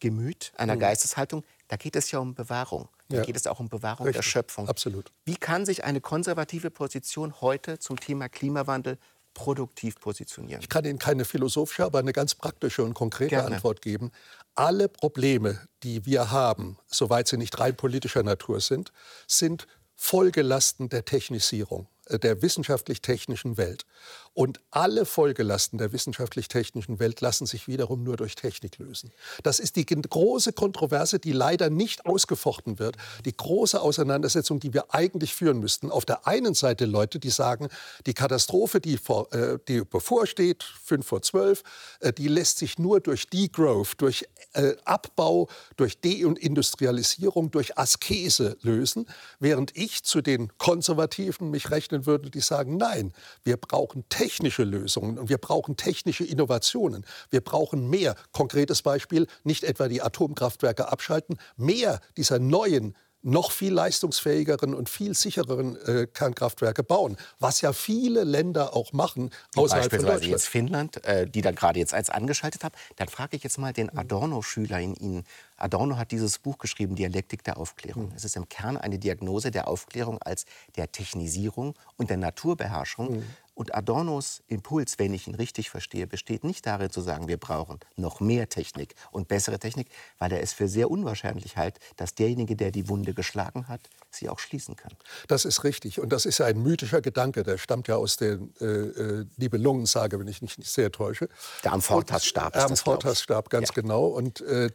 [0.00, 0.80] Gemüt, einer mhm.
[0.80, 1.44] Geisteshaltung?
[1.68, 2.88] Da geht es ja um Bewahrung.
[3.10, 3.22] Da ja.
[3.24, 4.24] geht es auch um Bewahrung Richtig.
[4.24, 4.68] der Schöpfung.
[4.68, 5.12] Absolut.
[5.24, 8.98] Wie kann sich eine konservative Position heute zum Thema Klimawandel
[9.34, 10.62] produktiv positionieren?
[10.62, 13.56] Ich kann Ihnen keine philosophische, aber eine ganz praktische und konkrete Gerne.
[13.56, 14.12] Antwort geben.
[14.54, 18.92] Alle Probleme, die wir haben, soweit sie nicht rein politischer Natur sind,
[19.26, 21.88] sind Folgelasten der Technisierung.
[22.10, 23.86] Äh, der wissenschaftlich-technischen Welt.
[24.32, 29.10] Und alle Folgelasten der wissenschaftlich-technischen Welt lassen sich wiederum nur durch Technik lösen.
[29.42, 32.96] Das ist die große Kontroverse, die leider nicht ausgefochten wird.
[33.24, 35.90] Die große Auseinandersetzung, die wir eigentlich führen müssten.
[35.90, 37.68] Auf der einen Seite Leute, die sagen,
[38.06, 41.62] die Katastrophe, die, vor, äh, die bevorsteht, 5 vor 12,
[41.98, 49.06] äh, die lässt sich nur durch Degrowth, durch äh, Abbau, durch Deindustrialisierung, durch Askese lösen.
[49.40, 53.12] Während ich zu den Konservativen mich rechnen würde, die sagen, nein,
[53.42, 57.06] wir brauchen technische Lösungen und wir brauchen technische Innovationen.
[57.30, 58.14] Wir brauchen mehr.
[58.32, 65.14] Konkretes Beispiel, nicht etwa die Atomkraftwerke abschalten, mehr dieser neuen noch viel leistungsfähigeren und viel
[65.14, 70.30] sichereren äh, Kernkraftwerke bauen, was ja viele Länder auch machen außerhalb Beispielsweise von Deutschland.
[70.30, 72.74] jetzt Finnland, äh, die da gerade jetzt eins angeschaltet haben.
[72.96, 75.24] Dann frage ich jetzt mal den Adorno-Schüler in Ihnen.
[75.56, 78.12] Adorno hat dieses Buch geschrieben, Dialektik der Aufklärung.
[78.16, 80.46] Es ist im Kern eine Diagnose der Aufklärung als
[80.76, 83.22] der Technisierung und der Naturbeherrschung.
[83.60, 87.78] Und Adornos Impuls, wenn ich ihn richtig verstehe, besteht nicht darin zu sagen, wir brauchen
[87.94, 89.88] noch mehr Technik und bessere Technik,
[90.18, 94.30] weil er es für sehr unwahrscheinlich hält, dass derjenige, der die Wunde geschlagen hat, sie
[94.30, 94.92] auch schließen kann.
[95.28, 96.00] Das ist richtig.
[96.00, 97.42] Und das ist ja ein mythischer Gedanke.
[97.42, 101.28] Der stammt ja aus der äh, äh, Nibelungensage, wenn ich mich nicht sehr täusche.
[101.62, 102.62] Der Amfortas-Stab ich.
[102.62, 103.74] Amfortas-Stab, ganz Ja.
[103.74, 104.06] genau.
[104.06, 104.70] Und äh,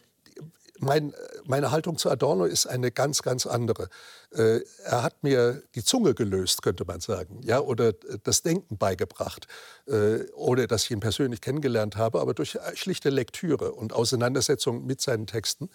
[0.79, 1.13] mein,
[1.45, 3.89] meine Haltung zu Adorno ist eine ganz, ganz andere.
[4.31, 9.47] Äh, er hat mir die Zunge gelöst, könnte man sagen, ja, oder das Denken beigebracht,
[9.87, 15.01] äh, ohne dass ich ihn persönlich kennengelernt habe, aber durch schlichte Lektüre und Auseinandersetzung mit
[15.01, 15.69] seinen Texten.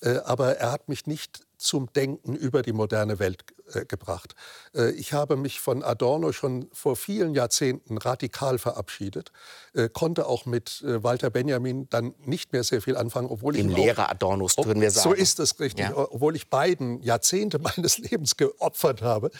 [0.00, 4.34] Äh, aber er hat mich nicht zum Denken über die moderne Welt äh, gebracht.
[4.74, 9.32] Äh, ich habe mich von Adorno schon vor vielen Jahrzehnten radikal verabschiedet,
[9.72, 13.70] äh, konnte auch mit äh, Walter Benjamin dann nicht mehr sehr viel anfangen, obwohl Dem
[13.70, 15.08] ich auch- Lehrer Adornos, würden wir sagen.
[15.08, 15.96] so ist es richtig, Ja.
[15.96, 19.30] obwohl ich beiden Jahrzehnte meines Lebens geopfert habe,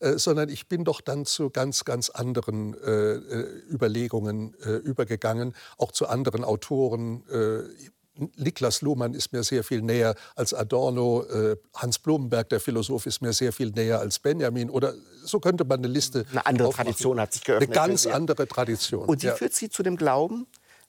[0.00, 3.14] äh, sondern ich bin doch dann zu ganz, ganz anderen äh,
[3.70, 7.22] Überlegungen übergegangen, auch zu anderen Autoren.
[8.36, 13.20] Niklas Luhmann ist mir sehr viel näher als Adorno, äh, Hans Blumenberg, der Philosoph, ist
[13.22, 14.70] mir sehr viel näher als Benjamin.
[14.70, 14.94] Oder
[15.24, 16.24] so könnte man eine Liste.
[16.30, 16.86] Eine andere aufmachen.
[16.86, 19.06] Tradition hat sich geöffnet Eine ganz andere Tradition.
[19.08, 19.34] Und sie ja.
[19.34, 20.46] führt Sie zu dem Glauben,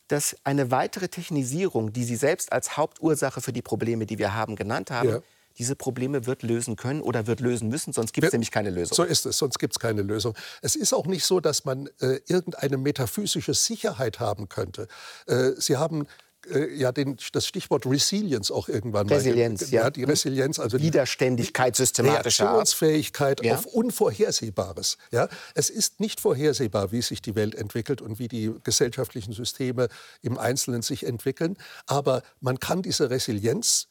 [0.07, 4.55] dass eine weitere Technisierung, die Sie selbst als Hauptursache für die Probleme, die wir haben,
[4.55, 5.19] genannt haben, Ja.
[5.57, 8.95] diese Probleme wird lösen können oder wird lösen müssen, sonst gibt es nämlich keine Lösung.
[8.95, 10.35] So ist es, sonst gibt es keine Lösung.
[10.61, 14.87] Es ist auch nicht so, dass man äh, irgendeine metaphysische Sicherheit haben könnte.
[15.25, 16.05] Äh, Sie haben
[16.51, 19.67] äh, ja den, das Stichwort Resilience auch irgendwann Resilienz, mal.
[19.69, 19.89] ge- ja.
[19.89, 22.45] Die Resilienz, also die Widerständigkeit systematischer.
[22.45, 23.55] Reaktionsfähigkeit Ja.
[23.55, 24.97] auf Unvorhersehbares.
[25.11, 25.27] Ja?
[25.53, 29.87] Es ist nicht vorhersehbar, wie sich die Welt entwickelt und wie die gesellschaftlichen Systeme
[30.21, 31.57] im Einzelnen sich entwickeln.
[31.85, 33.87] Aber man kann diese Resilienz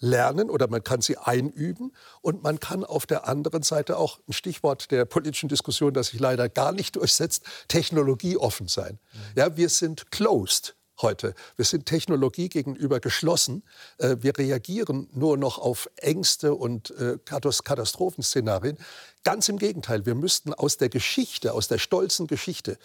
[0.00, 4.32] lernen oder man kann sie einüben und man kann auf der anderen Seite auch ein
[4.32, 8.98] Stichwort der politischen Diskussion, das sich leider gar nicht durchsetzt, technologieoffen sein.
[9.36, 11.34] Ja, wir sind closed heute.
[11.56, 13.62] Wir sind Technologie gegenüber geschlossen.
[13.98, 18.78] Äh, Wir reagieren nur noch auf Ängste und äh, Katas- Katastrophenszenarien.
[19.24, 22.78] Ganz im Gegenteil, wir müssten aus der Geschichte, aus der stolzen Geschichte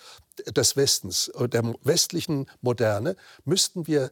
[0.55, 4.11] des Westens, äh, der westlichen Moderne, müssten wir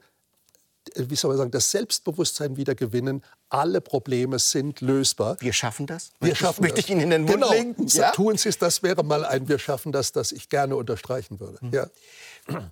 [0.96, 3.22] wie soll man sagen, das Selbstbewusstsein wieder gewinnen.
[3.50, 5.36] Alle Probleme sind lösbar.
[5.42, 6.12] Wir schaffen das?
[6.22, 6.86] Wir schaffen Möchte das.
[6.86, 7.52] ich Ihnen in den Mund genau.
[7.52, 7.76] legen?
[7.88, 8.12] Ja?
[8.12, 11.58] Tun Sie es, das wäre mal ein Wir schaffen das, das ich gerne unterstreichen würde.
[11.60, 11.74] Mhm.
[11.74, 11.88] Ja.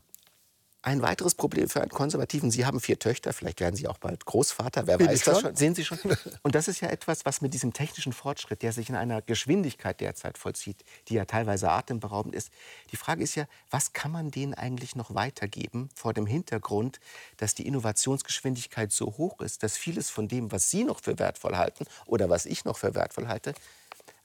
[0.86, 4.24] Ein weiteres Problem für einen Konservativen, Sie haben vier Töchter, vielleicht werden Sie auch bald
[4.26, 5.42] Großvater, wer Bin weiß das schon?
[5.42, 5.98] schon, sehen Sie schon.
[6.44, 10.00] Und das ist ja etwas, was mit diesem technischen Fortschritt, der sich in einer Geschwindigkeit
[10.00, 12.52] derzeit vollzieht, die ja teilweise atemberaubend ist.
[12.92, 17.00] Die Frage ist ja, was kann man denen eigentlich noch weitergeben vor dem Hintergrund,
[17.38, 21.58] dass die Innovationsgeschwindigkeit so hoch ist, dass vieles von dem, was Sie noch für wertvoll
[21.58, 23.56] halten oder was ich noch für wertvoll halte,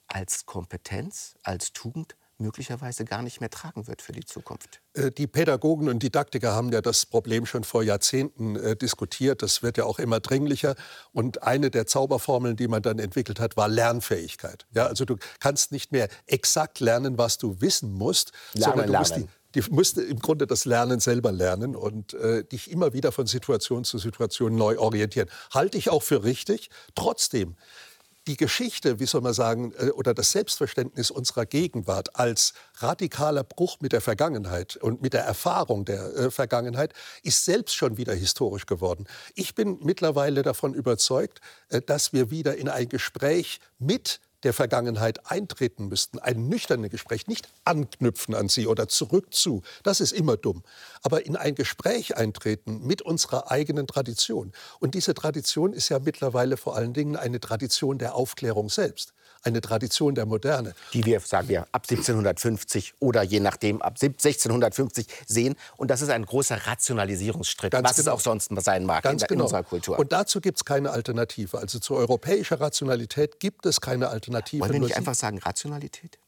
[0.08, 4.80] als Kompetenz, als Tugend möglicherweise gar nicht mehr tragen wird für die Zukunft.
[4.94, 9.42] Äh, Die Pädagogen und Didaktiker haben ja das Problem schon vor Jahrzehnten äh, diskutiert.
[9.42, 10.74] Das wird ja auch immer dringlicher.
[11.12, 14.66] Und eine der Zauberformeln, die man dann entwickelt hat, war Lernfähigkeit.
[14.72, 18.98] Ja, also du kannst nicht mehr exakt lernen, was du wissen musst, Lernen, sondern du
[18.98, 19.28] musst lernen.
[19.54, 23.26] die, die musst im Grunde das Lernen selber lernen und äh, dich immer wieder von
[23.26, 25.28] Situation zu Situation neu orientieren.
[25.52, 26.70] Halte ich auch für richtig.
[26.94, 27.56] Trotzdem,
[28.30, 33.78] die Geschichte, wie soll man sagen, äh, oder das Selbstverständnis unserer Gegenwart als radikaler Bruch
[33.80, 38.66] mit der Vergangenheit und mit der Erfahrung der äh, Vergangenheit ist selbst schon wieder historisch
[38.66, 39.08] geworden.
[39.34, 45.30] Ich bin mittlerweile davon überzeugt, äh, dass wir wieder in ein Gespräch mit der Vergangenheit
[45.30, 50.36] eintreten müssten, ein nüchternes Gespräch, nicht anknüpfen an sie oder zurück zu, das ist immer
[50.36, 50.62] dumm,
[51.02, 54.52] aber in ein Gespräch eintreten mit unserer eigenen Tradition.
[54.78, 59.12] Und diese Tradition ist ja mittlerweile vor allen Dingen eine Tradition der Aufklärung selbst,
[59.42, 60.74] eine Tradition der Moderne.
[60.92, 65.56] die wir, sagen wir, ab 1750 oder je nachdem ab 1650 sehen.
[65.76, 68.16] Und das ist ein großer Rationalisierungsschritt, Ganz was es genau.
[68.16, 69.44] auch sonst sein mag Ganz in, genau.
[69.44, 69.98] unserer Kultur.
[69.98, 71.58] Und dazu gibt es keine Alternative.
[71.58, 74.62] Also zu europäischer Rationalität gibt es keine Alternative.
[74.62, 76.18] Wollen wir nicht einfach sagen Rationalität?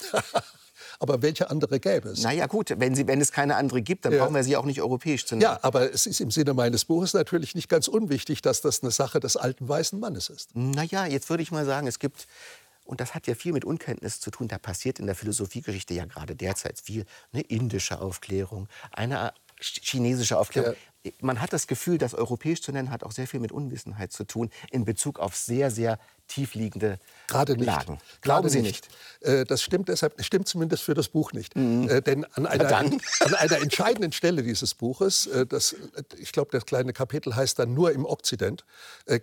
[0.98, 2.22] Aber welche andere gäbe es?
[2.22, 4.22] Naja gut, wenn, sie, wenn es keine andere gibt, dann Ja.
[4.24, 5.42] brauchen wir sie auch nicht europäisch zu nennen.
[5.42, 8.90] Ja, aber es ist im Sinne meines Buches natürlich nicht ganz unwichtig, dass das eine
[8.90, 10.50] Sache des alten weißen Mannes ist.
[10.54, 12.26] Naja, jetzt würde ich mal sagen, es gibt
[12.88, 14.46] Und das hat ja viel mit Unkenntnis zu tun.
[14.46, 17.04] Da passiert in der Philosophiegeschichte ja gerade derzeit viel.
[17.32, 20.74] Eine indische Aufklärung, eine chinesische Aufklärung.
[20.74, 20.78] Ja.
[21.20, 24.24] Man hat das Gefühl, das europäisch zu nennen, hat auch sehr viel mit Unwissenheit zu
[24.24, 25.98] tun in Bezug auf sehr, sehr
[26.28, 26.98] tiefliegende
[27.28, 27.66] Gerade nicht.
[27.66, 27.98] Lagen.
[28.20, 28.88] Glauben Sie nicht?
[29.20, 31.56] Äh, das stimmt deshalb, stimmt zumindest für das Buch nicht.
[31.56, 31.88] Mhm.
[31.88, 35.76] Äh, denn an einer, an einer, entscheidenden Stelle dieses Buches, äh, das,
[36.18, 38.64] ich glaube, das kleine Kapitel heißt dann nur im Okzident,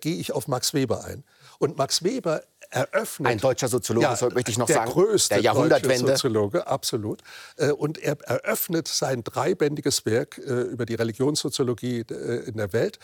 [0.01, 1.23] gehe ich auf Max Weber ein.
[1.59, 2.43] Und Max Weber
[2.74, 3.32] eröffnet.
[3.32, 4.91] Ein deutscher Soziologe, ja, möchte ich noch der sagen.
[4.91, 6.11] Größte der Jahrhundertwende.
[6.11, 7.21] Soziologe, absolut.
[7.57, 12.99] Äh, und er eröffnet sein dreibändiges Werk äh, über die Religionssoziologie äh, in der Welt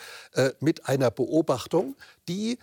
[0.60, 1.96] mit einer Beobachtung,
[2.28, 2.58] die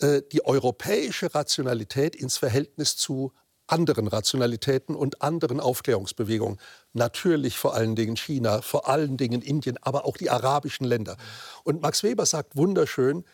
[0.00, 3.32] die europäische Rationalität ins Verhältnis zu
[3.66, 6.58] anderen Rationalitäten und anderen Aufklärungsbewegungen.
[6.92, 11.16] Natürlich vor allen Dingen China, vor allen Dingen Indien, aber auch die arabischen Länder.
[11.64, 13.24] Und Max Weber sagt wunderschön,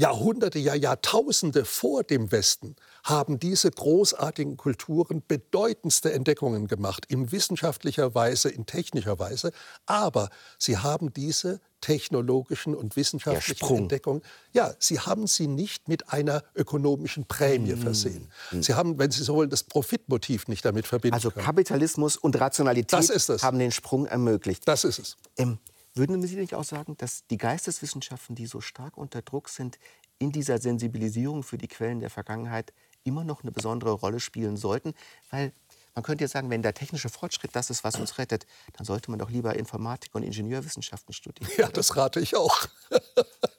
[0.00, 8.14] Jahrhunderte, ja Jahrtausende vor dem Westen haben diese großartigen Kulturen bedeutendste Entdeckungen gemacht, in wissenschaftlicher
[8.14, 9.50] Weise, in technischer Weise.
[9.86, 14.22] Aber sie haben diese technologischen und wissenschaftlichen Entdeckungen,
[14.52, 17.78] ja, sie haben sie nicht mit einer ökonomischen Prämie mm.
[17.78, 18.30] versehen.
[18.52, 18.62] Mm.
[18.62, 21.44] Sie haben, wenn Sie so wollen, das Profitmotiv nicht damit verbinden Also können.
[21.44, 23.10] Kapitalismus und Rationalität
[23.42, 24.66] haben den Sprung ermöglicht.
[24.66, 25.16] Das ist es.
[25.36, 25.58] Ähm,
[25.98, 29.78] würden Sie nicht auch sagen, dass die Geisteswissenschaften, die so stark unter Druck sind,
[30.18, 32.72] in dieser Sensibilisierung für die Quellen der Vergangenheit
[33.04, 34.94] immer noch eine besondere Rolle spielen sollten?
[35.30, 35.52] Weil
[35.94, 39.10] man könnte ja sagen, wenn der technische Fortschritt das ist, was uns rettet, dann sollte
[39.10, 41.50] man doch lieber Informatik und Ingenieurwissenschaften studieren.
[41.56, 42.66] Ja, das rate ich auch.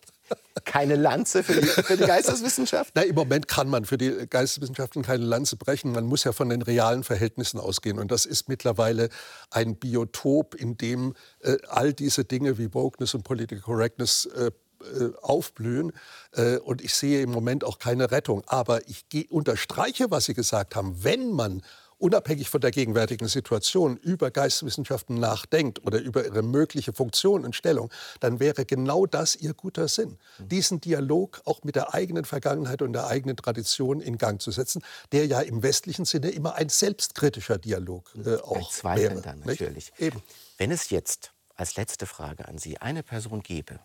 [0.69, 2.91] keine Lanze für die, für die Geisteswissenschaft?
[2.95, 5.91] Na, Im Moment kann man für die Geisteswissenschaften keine Lanze brechen.
[5.91, 7.97] Man muss ja von den realen Verhältnissen ausgehen.
[7.97, 9.09] Und das ist mittlerweile
[9.49, 14.51] ein Biotop, in dem äh, all diese Dinge wie Wokeness und Political Correctness äh,
[14.81, 15.91] äh aufblühen.
[16.33, 18.43] Äh, und ich sehe im Moment auch keine Rettung.
[18.45, 21.03] Aber ich unterstreiche, was Sie gesagt haben.
[21.03, 21.63] Wenn man
[21.99, 27.91] unabhängig von der gegenwärtigen Situation über Geisteswissenschaften nachdenkt oder über ihre mögliche Funktion und Stellung,
[28.19, 32.93] dann wäre genau das ihr guter Sinn, diesen Dialog auch mit der eigenen Vergangenheit und
[32.93, 34.81] der eigenen Tradition in Gang zu setzen,
[35.11, 39.21] der ja im westlichen Sinne immer ein selbstkritischer Dialog äh, auch ein wäre.
[39.21, 39.91] Dann natürlich.
[39.97, 40.21] Eben.
[40.57, 43.79] Wenn es jetzt als letzte Frage an Sie eine Person gäbe,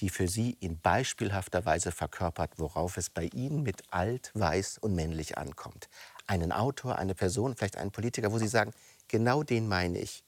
[0.00, 4.94] die für Sie in beispielhafter Weise verkörpert, worauf es bei Ihnen mit alt, weiß und
[4.94, 5.88] männlich ankommt
[6.26, 8.72] einen Autor, eine Person, vielleicht einen Politiker, wo Sie sagen,
[9.08, 10.24] genau den meine ich,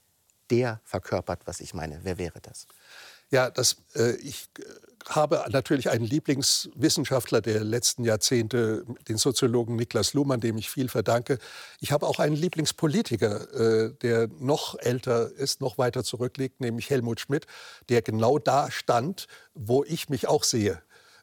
[0.51, 2.01] der verkörpert, was ich meine.
[2.03, 2.67] Wer wäre das?
[3.31, 4.63] Ja, das, äh, ich äh,
[5.11, 11.39] habe natürlich einen Lieblingswissenschaftler der letzten Jahrzehnte, den Soziologen Niklas Luhmann, dem ich viel verdanke.
[11.81, 17.21] Ich habe auch einen Lieblingspolitiker, äh, der noch älter ist, noch weiter zurückliegt, nämlich Helmut
[17.21, 17.47] Schmidt,
[17.91, 20.81] der genau da stand, wo ich mich auch sehe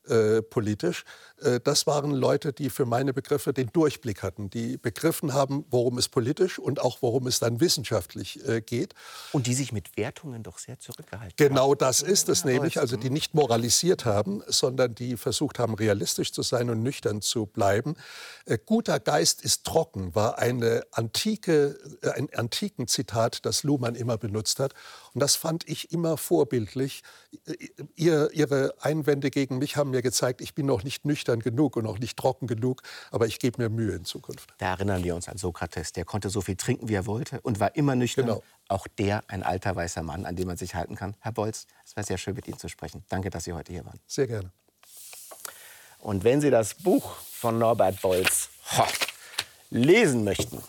[0.07, 1.05] äh, politisch.
[1.41, 5.97] Äh, das waren Leute, die für meine Begriffe den Durchblick hatten, die begriffen haben, worum
[5.97, 8.93] es politisch und auch worum es dann wissenschaftlich äh, geht.
[9.31, 11.55] Und die sich mit Wertungen doch sehr zurückgehalten genau haben.
[11.55, 16.31] Genau das ist es nämlich, also die nicht moralisiert haben, sondern die versucht haben, realistisch
[16.31, 17.95] zu sein und nüchtern zu bleiben.
[18.45, 21.77] Äh, guter Geist ist trocken war eine antike,
[22.15, 24.73] ein antiken Zitat, das Luhmann immer benutzt hat.
[25.13, 27.03] Und das fand ich immer vorbildlich.
[27.95, 31.83] Ihr, ihre Einwände gegen mich haben mir gezeigt, ich bin noch nicht nüchtern genug und
[31.83, 34.53] noch nicht trocken genug, aber ich gebe mir Mühe in Zukunft.
[34.57, 35.91] Da erinnern wir uns an Sokrates.
[35.91, 38.25] Der konnte so viel trinken, wie er wollte und war immer nüchtern.
[38.25, 38.43] Genau.
[38.67, 41.15] Auch der ein alter weißer Mann, an dem man sich halten kann.
[41.19, 43.03] Herr Bolz, es war sehr schön, mit Ihnen zu sprechen.
[43.09, 43.99] Danke, dass Sie heute hier waren.
[44.07, 44.51] Sehr gerne.
[45.99, 48.83] Und wenn Sie das Buch von Norbert Bolz ho,
[49.69, 50.61] lesen möchten,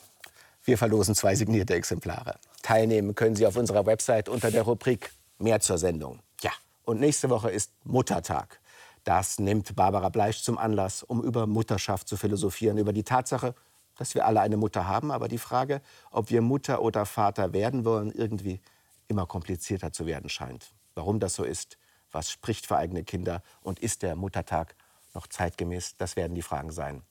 [0.65, 2.39] wir verlosen zwei signierte Exemplare.
[2.63, 6.21] Teilnehmen können Sie auf unserer Website unter der Rubrik Mehr zur Sendung.
[6.41, 6.51] Ja,
[6.85, 8.59] und nächste Woche ist Muttertag.
[9.07, 13.55] Das nimmt Barbara Bleisch zum Anlass, um über Mutterschaft zu philosophieren, über die Tatsache,
[13.97, 15.81] dass wir alle eine Mutter haben, aber die Frage,
[16.11, 18.61] ob wir Mutter oder Vater werden wollen, irgendwie
[19.07, 20.73] immer komplizierter zu werden scheint.
[20.97, 21.79] Warum das so ist,
[22.11, 24.75] was spricht für eigene Kinder und ist der Muttertag
[25.15, 27.03] noch zeitgemäß, das werden die Fragen sein.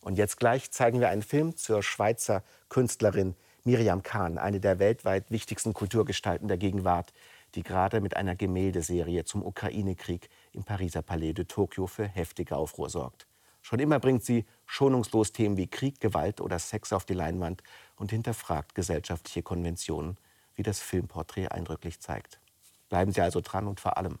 [0.00, 5.30] Und jetzt gleich zeigen wir einen Film zur Schweizer Künstlerin Miriam Kahn, eine der weltweit
[5.30, 7.12] wichtigsten Kulturgestalten der Gegenwart,
[7.54, 12.90] die gerade mit einer Gemäldeserie zum Ukraine-Krieg im Pariser Palais de Tokio für heftige Aufruhr
[12.90, 13.26] sorgt.
[13.62, 17.62] Schon immer bringt sie schonungslos Themen wie Krieg, Gewalt oder Sex auf die Leinwand
[17.96, 20.18] und hinterfragt gesellschaftliche Konventionen,
[20.54, 22.40] wie das Filmporträt eindrücklich zeigt.
[22.88, 24.18] Bleiben Sie also dran und vor allem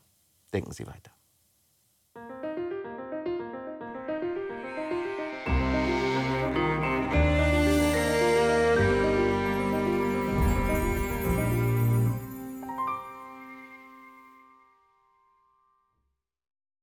[0.52, 1.10] denken Sie weiter.